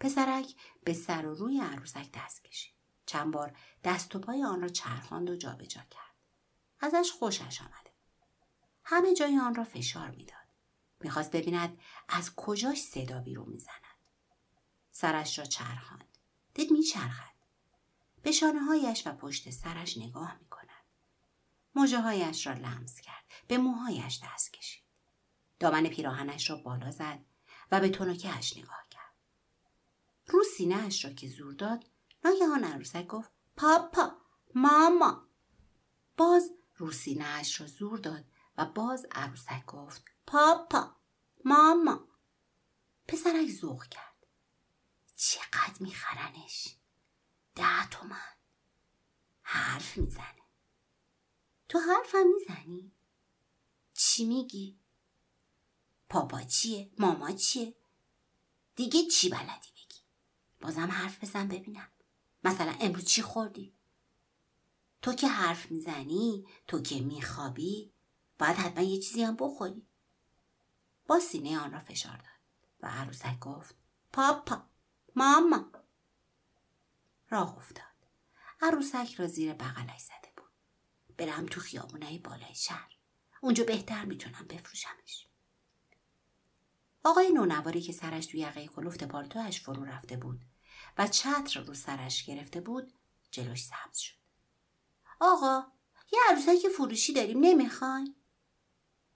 پسرک 0.01 0.55
به 0.85 0.93
سر 0.93 1.27
و 1.27 1.35
روی 1.35 1.61
عروسک 1.61 2.09
دست 2.15 2.45
کشید. 2.45 2.75
چند 3.07 3.33
بار 3.33 3.57
دست 3.85 4.17
و 4.17 4.19
پای 4.19 4.45
آن 4.45 4.61
را 4.61 4.69
چرخاند 4.69 5.31
و 5.31 5.37
جابجا 5.37 5.83
کرد. 5.91 6.17
ازش 6.81 7.13
خوشش 7.19 7.61
آمده. 7.61 7.91
همه 8.85 9.15
جای 9.15 9.39
آن 9.39 9.55
را 9.55 9.65
فشار 9.65 10.11
می‌داد. 10.11 10.37
می‌خواست 11.01 11.31
ببیند 11.31 11.79
از 12.09 12.35
کجاش 12.35 12.79
صدا 12.79 13.21
بیرون 13.21 13.49
می‌زند. 13.49 13.75
سرش 14.91 15.39
را 15.39 15.45
چرخاند. 15.45 16.06
دید 16.57 16.73
میچرخد. 16.73 17.37
به 18.23 18.33
شانه 18.33 18.61
هایش 18.61 19.07
و 19.07 19.13
پشت 19.13 19.51
سرش 19.51 19.99
نگاه 19.99 20.39
می 20.41 20.49
کند. 20.49 20.85
موجه 21.75 22.01
هایش 22.01 22.47
را 22.47 22.53
لمس 22.53 23.01
کرد. 23.01 23.25
به 23.49 23.59
موهایش 23.59 24.21
دست 24.25 24.53
کشید. 24.53 24.83
دامن 25.61 25.87
پیراهنش 25.87 26.51
را 26.51 26.57
بالا 26.57 26.91
زد 26.91 27.25
و 27.73 27.81
به 27.81 27.89
تنکهش 27.89 28.57
نگاه 28.57 28.87
کرد. 28.91 29.15
رو 30.27 30.43
سینه 30.57 30.77
اش 30.77 31.05
را 31.05 31.13
که 31.13 31.29
زور 31.29 31.55
داد 31.55 31.85
ناگهان 32.25 32.65
عروسک 32.65 33.07
گفت 33.07 33.31
پاپا 33.57 34.13
ماما 34.55 35.29
باز 36.17 36.51
رو 36.77 36.93
سینه 36.93 37.25
اش 37.25 37.61
را 37.61 37.67
زور 37.67 37.99
داد 37.99 38.25
و 38.59 38.65
باز 38.65 39.07
عروسک 39.13 39.67
گفت 39.67 40.05
پاپا 40.27 40.97
ماما 41.45 42.09
پسرک 43.09 43.51
ذوق 43.51 43.85
کرد 43.85 44.16
چقدر 45.17 45.77
میخرنش 45.81 46.77
ده 47.55 47.89
تومن 47.91 48.37
حرف 49.43 49.97
می‌زنه 49.99 50.43
تو 51.69 51.79
حرفم 51.79 52.27
می‌زنی؟ 52.35 52.93
چی 53.95 54.25
میگی؟ 54.25 54.81
پاپا 56.09 56.43
چیه؟ 56.43 56.91
ماما 56.99 57.33
چیه؟ 57.33 57.75
دیگه 58.77 59.07
چی 59.07 59.29
بلدی 59.29 59.71
بگی؟ 59.71 60.01
بازم 60.61 60.91
حرف 60.91 61.25
بزن 61.25 61.49
ببینم 61.49 61.89
مثلا 62.45 62.77
امروز 62.81 63.05
چی 63.05 63.23
خوردی؟ 63.23 63.77
تو 65.03 65.13
که 65.13 65.29
حرف 65.29 65.71
می‌زنی 65.71 66.47
تو 66.67 66.83
که 66.83 67.01
میخوابی 67.01 67.93
باید 68.39 68.57
حتما 68.57 68.85
یه 68.85 69.01
چیزی 69.01 69.23
هم 69.23 69.37
بخوری 69.37 69.87
با 71.07 71.21
سینه 71.21 71.59
آن 71.59 71.73
را 71.73 71.79
فشار 71.81 72.17
داد 72.17 72.27
و 72.81 72.87
عروسک 72.87 73.39
گفت 73.39 73.75
پاپا 74.13 74.76
ماما. 75.17 75.73
راه 77.31 77.57
افتاد. 77.57 77.85
عروسک 78.61 79.15
را 79.15 79.27
زیر 79.27 79.53
بغلش 79.53 80.01
زده 80.01 80.33
بود. 80.37 80.51
برم 81.17 81.47
تو 81.47 81.61
خیابونه 81.61 82.19
بالای 82.19 82.55
شهر. 82.55 82.97
اونجا 83.41 83.65
بهتر 83.65 84.05
می‌تونم 84.05 84.47
بفروشمش. 84.49 85.27
آقای 87.05 87.33
نونواری 87.33 87.81
که 87.81 87.93
سرش 87.93 88.27
تو 88.27 88.37
یقه 88.37 88.67
کلفت 88.67 89.05
پالتوش 89.05 89.61
فرو 89.61 89.85
رفته 89.85 90.17
بود 90.17 90.45
و 90.99 91.07
چتر 91.07 91.61
رو 91.61 91.75
سرش 91.75 92.25
گرفته 92.25 92.61
بود 92.61 92.93
جلوش 93.31 93.63
سبز 93.63 93.99
شد. 93.99 94.17
آقا 95.21 95.63
یه 96.13 96.19
عروسک 96.31 96.69
فروشی 96.77 97.13
داریم 97.13 97.39
نمی‌خواین؟ 97.41 98.17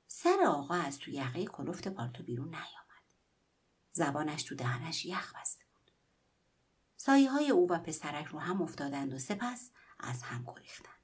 سر 0.07 0.45
آقا 0.47 0.75
از 0.75 0.99
تو 0.99 1.11
یقه 1.11 1.45
کلفت 1.45 1.89
پالتو 1.89 2.23
بیرون 2.23 2.49
نیامد. 2.49 3.15
زبانش 3.93 4.43
تو 4.43 4.55
دهنش 4.55 5.05
یخ 5.05 5.35
بسته 5.37 5.70
سایه 7.03 7.31
های 7.31 7.51
او 7.51 7.71
و 7.71 7.79
پسرک 7.79 8.27
رو 8.27 8.39
هم 8.39 8.63
افتادند 8.63 9.15
و 9.15 9.19
سپس 9.19 9.71
از 9.99 10.23
هم 10.23 10.45
گریختند. 10.45 11.01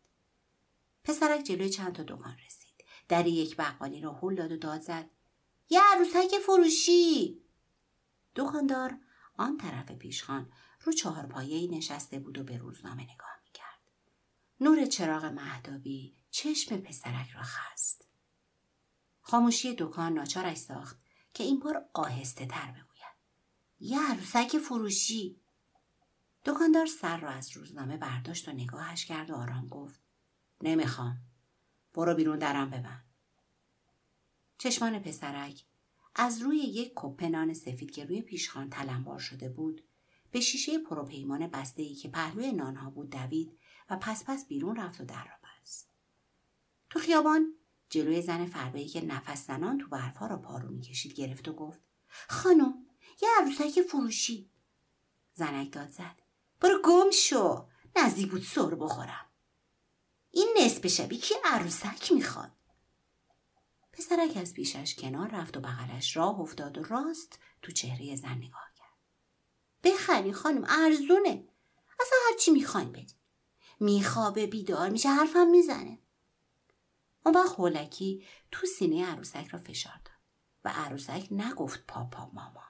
پسرک 1.05 1.45
جلوی 1.45 1.71
چند 1.71 1.93
تا 1.93 2.03
دکان 2.03 2.37
رسید. 2.47 2.85
در 3.09 3.27
یک 3.27 3.57
بقالی 3.57 4.01
را 4.01 4.13
هل 4.23 4.35
داد 4.35 4.53
و 4.53 4.57
داد 4.57 4.81
زد. 4.81 5.11
یه 5.69 5.81
عروسک 5.95 6.39
فروشی! 6.47 7.43
دکاندار 8.35 8.99
آن 9.37 9.57
طرف 9.57 9.91
پیشخان 9.91 10.53
رو 10.85 10.93
چهار 10.93 11.27
پایه 11.27 11.71
نشسته 11.71 12.19
بود 12.19 12.39
و 12.39 12.45
به 12.45 12.57
روزنامه 12.57 13.03
نگاه 13.03 13.41
می‌کرد. 13.45 13.81
نور 14.61 14.87
چراغ 14.87 15.25
مهدابی 15.25 16.17
چشم 16.31 16.77
پسرک 16.77 17.31
را 17.31 17.43
خست. 17.43 18.09
خاموشی 19.21 19.75
دکان 19.79 20.13
ناچارش 20.13 20.57
ساخت 20.57 20.99
که 21.35 21.45
این 21.45 21.59
بار 21.61 21.89
آهسته 21.95 22.47
تر 22.47 22.71
بگوید. 22.71 23.17
یه 23.81 24.13
عروسک 24.13 24.59
فروشی! 24.59 25.46
دکاندار 26.47 26.87
سر 26.87 27.17
را 27.17 27.31
از 27.31 27.57
روزنامه 27.57 27.97
برداشت 27.97 28.49
و 28.49 28.53
نگاهش 28.53 29.05
کرد 29.05 29.31
و 29.31 29.35
آرام 29.35 29.67
گفت. 29.67 30.01
نمی‌خوام. 30.63 31.19
برو 31.95 32.15
بیرون 32.15 32.39
درم 32.39 32.71
ببند. 32.71 33.05
چشمان 34.59 34.99
پسرک 34.99 35.65
از 36.15 36.43
روی 36.43 36.57
یک 36.57 36.93
کپه 36.97 37.29
نان 37.29 37.55
سفید 37.55 37.91
که 37.91 38.05
روی 38.05 38.23
پیشخان 38.23 38.71
تلمبار 38.71 39.19
شده 39.19 39.49
بود 39.49 39.85
به 40.31 40.41
شیشه 40.41 40.79
پروپیمان 40.79 41.47
بسته 41.47 41.83
ای 41.83 41.95
که 41.95 42.09
پهلوی 42.09 42.53
نانها 42.53 42.91
بود 42.91 43.11
دوید 43.11 43.59
و 43.91 43.97
پس 43.97 44.25
پس 44.27 44.47
بیرون 44.47 44.77
رفت 44.77 45.01
و 45.01 45.05
در 45.05 45.25
را 45.25 45.35
بست. 45.43 45.91
تو 46.91 46.99
خیابان؟ 46.99 47.55
جلوی 47.91 48.23
زن 48.23 48.47
فربهی 48.47 48.89
که 48.89 49.05
نفس 49.05 49.47
زنان 49.47 49.79
تو 49.79 49.89
برفها 49.89 50.27
را 50.27 50.37
پارو 50.37 50.69
می‌کشید 50.69 51.15
گرفت 51.15 51.49
و 51.49 51.53
گفت 51.53 51.81
خانم 52.29 52.87
یه 53.23 53.29
عروسک 53.41 53.83
فروشی. 53.83 54.51
زنک 55.35 55.73
داد 55.73 55.89
زد. 55.89 56.26
برو 56.67 56.83
گم 56.85 57.11
شو. 57.11 57.69
نزدیک 57.97 58.31
بود 58.31 58.43
سر 58.43 58.75
بخورم. 58.75 59.27
این 60.31 60.55
نصف 60.61 60.87
شبی 60.87 61.17
که 61.17 61.35
عروسک 61.45 62.13
می‌خواد. 62.13 62.53
پسرک 63.93 64.37
از 64.37 64.55
پیشش 64.55 64.95
کنار 64.95 65.29
رفت 65.29 65.57
و 65.57 65.61
بغلش 65.61 66.17
راه 66.17 66.41
افتاد 66.41 66.79
و 66.79 66.83
راست 66.83 67.39
تو 67.63 67.73
چهره 67.73 68.17
زن 68.17 68.35
نگاه 68.35 68.71
کرد. 68.77 68.99
بخری 69.85 70.33
خانم 70.33 70.65
ارزونه. 70.69 71.49
اصلا 72.01 72.19
هرچی 72.31 72.51
می‌خواین 72.51 72.93
بدین. 72.93 73.19
میخوابه 73.81 74.47
بیدار 74.47 74.89
میشه 74.89 75.09
حرفم 75.09 75.47
می‌زنه. 75.47 75.99
اون 77.27 77.35
وقت 77.35 77.59
هولکی 77.59 78.27
تو 78.51 78.67
سینه 78.67 79.07
عروسک 79.07 79.49
را 79.49 79.59
فشار 79.59 80.01
داد 80.05 80.15
و 80.65 80.69
عروسک 80.69 81.29
نگفت 81.31 81.87
پاپا 81.87 82.31
ماما. 82.33 82.65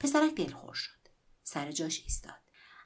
پسرک 0.00 0.34
دلخور 0.34 0.74
شد. 0.74 1.00
سر 1.42 1.72
جاش 1.72 2.02
ایستاد. 2.02 2.39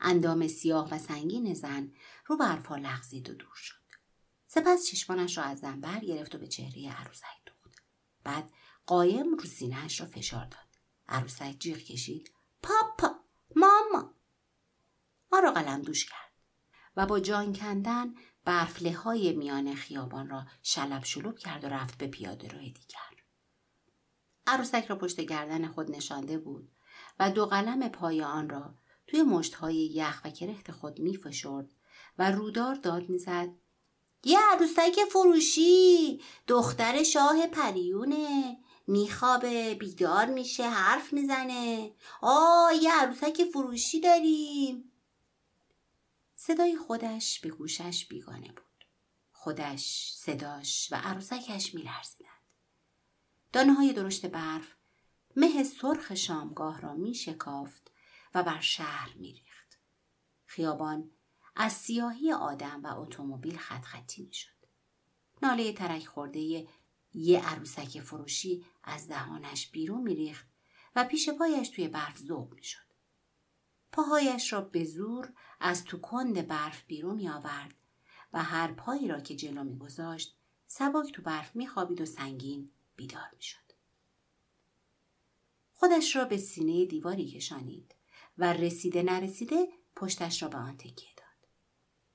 اندام 0.04 0.46
سیاه 0.48 0.94
و 0.94 0.98
سنگین 0.98 1.54
زن 1.54 1.92
رو 2.26 2.36
برفا 2.36 2.76
لغزید 2.76 3.30
و 3.30 3.34
دور 3.34 3.54
شد. 3.54 3.74
سپس 4.46 4.86
چشمانش 4.86 5.38
را 5.38 5.44
از 5.44 5.58
زن 5.58 5.80
برگرفت 5.80 6.34
و 6.34 6.38
به 6.38 6.46
چهره 6.46 6.92
عروسک 6.92 7.44
دوخت. 7.46 7.82
بعد 8.24 8.50
قایم 8.86 9.34
رو 9.34 9.44
سینهاش 9.44 10.00
را 10.00 10.06
فشار 10.06 10.44
داد. 10.44 10.68
عروسک 11.08 11.56
جیغ 11.58 11.78
کشید. 11.78 12.32
پاپا 12.62 13.14
ماما 13.56 14.14
ما 15.32 15.38
را 15.38 15.52
قلم 15.52 15.82
دوش 15.82 16.06
کرد 16.06 16.32
و 16.96 17.06
با 17.06 17.20
جان 17.20 17.52
کندن 17.52 18.14
برفله 18.44 18.92
های 18.92 19.32
میان 19.32 19.74
خیابان 19.74 20.30
را 20.30 20.46
شلب 20.62 21.04
شلوب 21.04 21.38
کرد 21.38 21.64
و 21.64 21.68
رفت 21.68 21.98
به 21.98 22.06
پیاده 22.06 22.48
روی 22.48 22.70
دیگر. 22.70 23.00
عروسک 24.46 24.86
را 24.86 24.96
پشت 24.96 25.20
گردن 25.20 25.68
خود 25.68 25.90
نشانده 25.90 26.38
بود 26.38 26.72
و 27.18 27.30
دو 27.30 27.46
قلم 27.46 27.88
پای 27.88 28.22
آن 28.22 28.48
را 28.48 28.74
توی 29.06 29.22
مشتهای 29.22 29.76
یخ 29.76 30.20
و 30.24 30.30
کرخت 30.30 30.70
خود 30.70 31.00
می 31.00 31.16
فشرد 31.16 31.74
و 32.18 32.30
رودار 32.30 32.74
داد 32.74 33.08
می‌زد. 33.08 33.48
یه 34.24 34.38
عروسک 34.52 35.04
فروشی 35.12 36.20
دختر 36.46 37.02
شاه 37.02 37.46
پریونه 37.46 38.56
میخوابه 38.86 39.74
بیدار 39.74 40.26
میشه 40.26 40.68
حرف 40.68 41.12
می‌زنه. 41.12 41.92
آ 42.20 42.70
یه 42.82 42.92
عروسک 42.92 43.44
فروشی 43.52 44.00
داریم. 44.00 44.92
صدای 46.36 46.76
خودش 46.76 47.40
به 47.40 47.48
گوشش 47.48 48.06
بیگانه 48.06 48.48
بود. 48.48 48.84
خودش 49.32 50.12
صداش 50.16 50.88
و 50.92 50.96
عروسکش 50.96 51.74
میلرزیدند. 51.74 52.30
دانه 53.52 53.72
های 53.72 53.92
درشت 53.92 54.26
برف 54.26 54.76
مه 55.36 55.64
سرخ 55.64 56.14
شامگاه 56.14 56.80
را 56.80 56.94
می 56.94 57.14
شکافت 57.14 57.83
و 58.34 58.42
بر 58.42 58.60
شهر 58.60 59.14
می 59.14 59.32
ریخت. 59.32 59.78
خیابان 60.46 61.10
از 61.56 61.72
سیاهی 61.72 62.32
آدم 62.32 62.82
و 62.82 63.00
اتومبیل 63.00 63.56
خط 63.56 63.84
خطی 63.84 64.22
می 64.22 64.32
شد. 64.32 64.50
ناله 65.42 65.72
ترک 65.72 66.06
خورده 66.06 66.68
یه 67.14 67.48
عروسک 67.48 68.00
فروشی 68.00 68.66
از 68.82 69.08
دهانش 69.08 69.70
بیرون 69.70 70.02
می 70.02 70.14
ریخت 70.14 70.46
و 70.96 71.04
پیش 71.04 71.28
پایش 71.28 71.68
توی 71.68 71.88
برف 71.88 72.18
زوب 72.18 72.54
می 72.54 72.64
شد. 72.64 72.78
پاهایش 73.92 74.52
را 74.52 74.60
به 74.60 74.84
زور 74.84 75.32
از 75.60 75.84
تو 75.84 75.98
کند 75.98 76.46
برف 76.46 76.84
بیرون 76.86 77.16
می 77.16 77.28
آورد 77.28 77.74
و 78.32 78.42
هر 78.42 78.72
پایی 78.72 79.08
را 79.08 79.20
که 79.20 79.36
جلو 79.36 79.64
می 79.64 79.78
گذاشت 79.78 80.36
سبک 80.66 81.12
تو 81.12 81.22
برف 81.22 81.56
می 81.56 81.66
خوابید 81.66 82.00
و 82.00 82.06
سنگین 82.06 82.70
بیدار 82.96 83.30
می 83.36 83.42
شد. 83.42 83.72
خودش 85.72 86.16
را 86.16 86.24
به 86.24 86.36
سینه 86.36 86.86
دیواری 86.86 87.30
کشانید 87.30 87.94
و 88.38 88.52
رسیده 88.52 89.02
نرسیده 89.02 89.66
پشتش 89.96 90.42
را 90.42 90.48
به 90.48 90.56
آن 90.56 90.76
تکیه 90.76 91.14
داد. 91.16 91.48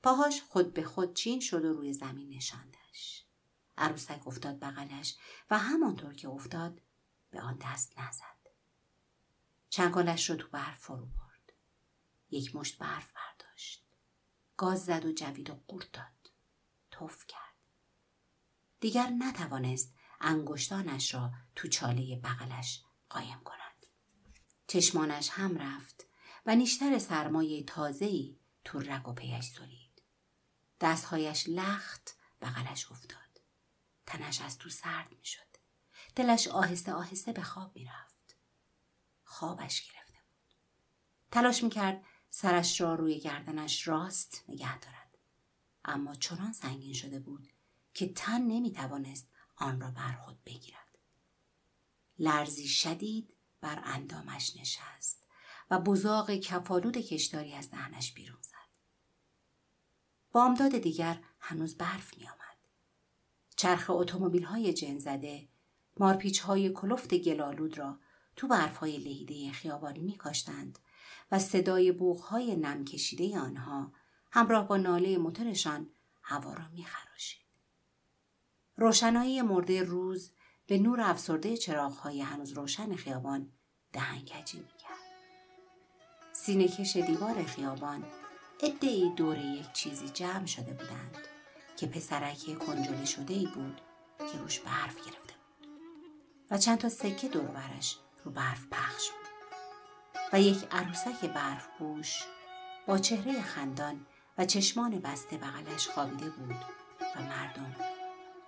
پاهاش 0.04 0.42
خود 0.42 0.74
به 0.74 0.84
خود 0.84 1.16
چین 1.16 1.40
شد 1.40 1.66
و 1.66 1.74
روی 1.74 1.94
زمین 1.94 2.30
نشاندش. 2.30 3.26
عروسک 3.78 4.28
افتاد 4.28 4.60
بغلش 4.60 5.18
و 5.50 5.58
همانطور 5.58 6.14
که 6.14 6.28
افتاد 6.30 6.82
به 7.32 7.42
آن 7.42 7.60
دست 7.62 8.00
نزد. 8.00 8.24
چنگالش 9.70 10.30
را 10.30 10.36
تو 10.36 10.48
برف 10.48 10.80
فرو 10.80 11.06
برد. 11.06 11.54
یک 12.30 12.56
مشت 12.56 12.78
برف 12.78 13.12
برداشت. 13.14 13.86
گاز 14.58 14.86
زد 14.86 15.06
و 15.06 15.12
جوید 15.12 15.50
و 15.50 15.60
قورت 15.68 15.92
داد. 15.92 16.32
توف 16.92 17.26
کرد. 17.28 17.40
دیگر 18.80 19.10
نتوانست 19.10 19.96
انگشتانش 20.22 21.14
را 21.14 21.32
تو 21.56 21.68
چاله 21.68 22.16
بغلش 22.16 22.84
قایم 23.10 23.42
کند. 23.44 23.86
چشمانش 24.68 25.30
هم 25.30 25.58
رفت 25.58 26.09
و 26.50 26.56
نیشتر 26.56 27.00
سرمایه 27.00 27.64
تازهی 27.64 28.40
تو 28.64 28.80
رگ 28.80 29.08
و 29.08 29.14
پیش 29.14 29.46
سرید. 29.46 30.02
دستهایش 30.82 31.46
لخت 31.48 32.18
بغلش 32.42 32.92
افتاد. 32.92 33.42
تنش 34.06 34.42
از 34.42 34.58
تو 34.58 34.70
سرد 34.70 35.12
می 35.12 35.26
شد. 35.26 35.58
دلش 36.16 36.48
آهسته 36.48 36.94
آهسته 36.94 37.32
به 37.32 37.42
خواب 37.42 37.76
می 37.76 37.86
رفت. 37.86 38.36
خوابش 39.24 39.82
گرفته 39.82 40.14
بود. 40.14 40.56
تلاش 41.32 41.64
می 41.64 41.70
کرد 41.70 42.04
سرش 42.30 42.82
را 42.82 42.96
روی 42.96 43.20
گردنش 43.20 43.88
راست 43.88 44.44
نگه 44.48 44.80
دارد. 44.80 45.18
اما 45.86 46.16
چنان 46.16 46.54
سنگین 46.54 46.94
شده 46.94 47.20
بود 47.20 47.48
که 47.94 48.14
تن 48.14 48.42
نمی 48.42 48.72
توانست 48.72 49.32
آن 49.56 49.82
را 49.82 49.92
بر 49.92 50.14
خود 50.14 50.44
بگیرد. 50.44 50.98
لرزی 52.20 52.68
شدید 52.68 53.34
بر 53.62 53.82
اندامش 53.84 54.56
نشست 54.56 55.29
و 55.70 55.80
بزاق 55.80 56.32
کفالود 56.32 56.98
کشداری 56.98 57.54
از 57.54 57.72
دهنش 57.72 58.14
بیرون 58.14 58.42
زد. 58.42 58.70
بامداد 60.32 60.78
دیگر 60.78 61.22
هنوز 61.40 61.78
برف 61.78 62.18
می 62.18 62.24
آمد. 62.28 62.58
چرخ 63.56 63.90
اتومبیل 63.90 64.44
های 64.44 64.74
جن 64.74 64.98
زده 64.98 65.48
مارپیچ 65.98 66.40
های 66.40 66.70
کلفت 66.70 67.14
گلالود 67.14 67.78
را 67.78 68.00
تو 68.36 68.48
برف 68.48 68.78
های 68.78 68.98
لهیده 68.98 69.52
خیابانی 69.52 70.00
می 70.00 70.18
کاشتند 70.18 70.80
و 71.32 71.40
صدای 71.40 71.92
بوغ 71.92 72.20
های 72.20 72.56
نم 72.56 72.86
کشیده 72.86 73.40
آنها 73.40 73.92
همراه 74.32 74.68
با 74.68 74.78
ناله 74.78 75.18
موتورشان 75.18 75.90
هوا 76.22 76.54
را 76.54 76.68
می 76.68 76.86
خراشید. 76.86 77.46
روشنایی 78.78 79.42
مرده 79.42 79.84
روز 79.84 80.32
به 80.68 80.78
نور 80.78 81.02
افسرده 81.02 81.58
چراغهای 81.58 82.22
هنوز 82.22 82.52
روشن 82.52 82.96
خیابان 82.96 83.52
دهنکجی 83.94 84.60
می‌کرد 84.60 84.79
سینه 86.50 86.68
کش 86.68 86.98
دیوار 86.98 87.44
خیابان 87.44 88.04
ادعی 88.64 89.10
دور 89.10 89.38
یک 89.38 89.74
چیزی 89.74 90.10
جمع 90.10 90.46
شده 90.46 90.74
بودند 90.74 91.18
که 91.78 91.88
پسرک 91.88 92.58
کنجلی 92.60 93.06
شده 93.06 93.34
ای 93.34 93.46
بود 93.46 93.82
که 94.18 94.38
روش 94.38 94.60
برف 94.60 94.96
گرفته 94.96 95.34
بود 95.34 95.68
و 96.52 96.58
چند 96.58 96.78
تا 96.78 96.90
سکه 96.90 97.28
دور 97.28 97.44
برش 97.46 97.98
رو 98.24 98.32
برف 98.32 98.68
پخش 98.72 99.10
بود 99.10 99.30
و 100.34 100.42
یک 100.42 100.68
عروسک 100.72 101.26
برف 101.26 101.68
پوش 101.80 102.24
با 102.88 102.98
چهره 102.98 103.42
خندان 103.42 104.06
و 104.38 104.46
چشمان 104.46 105.00
بسته 105.00 105.38
بغلش 105.38 105.88
خوابیده 105.88 106.30
بود 106.30 106.66
و 107.16 107.22
مردم 107.22 107.76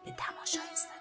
به 0.05 0.11
تماشا 0.17 0.61
ایستاده 0.71 1.00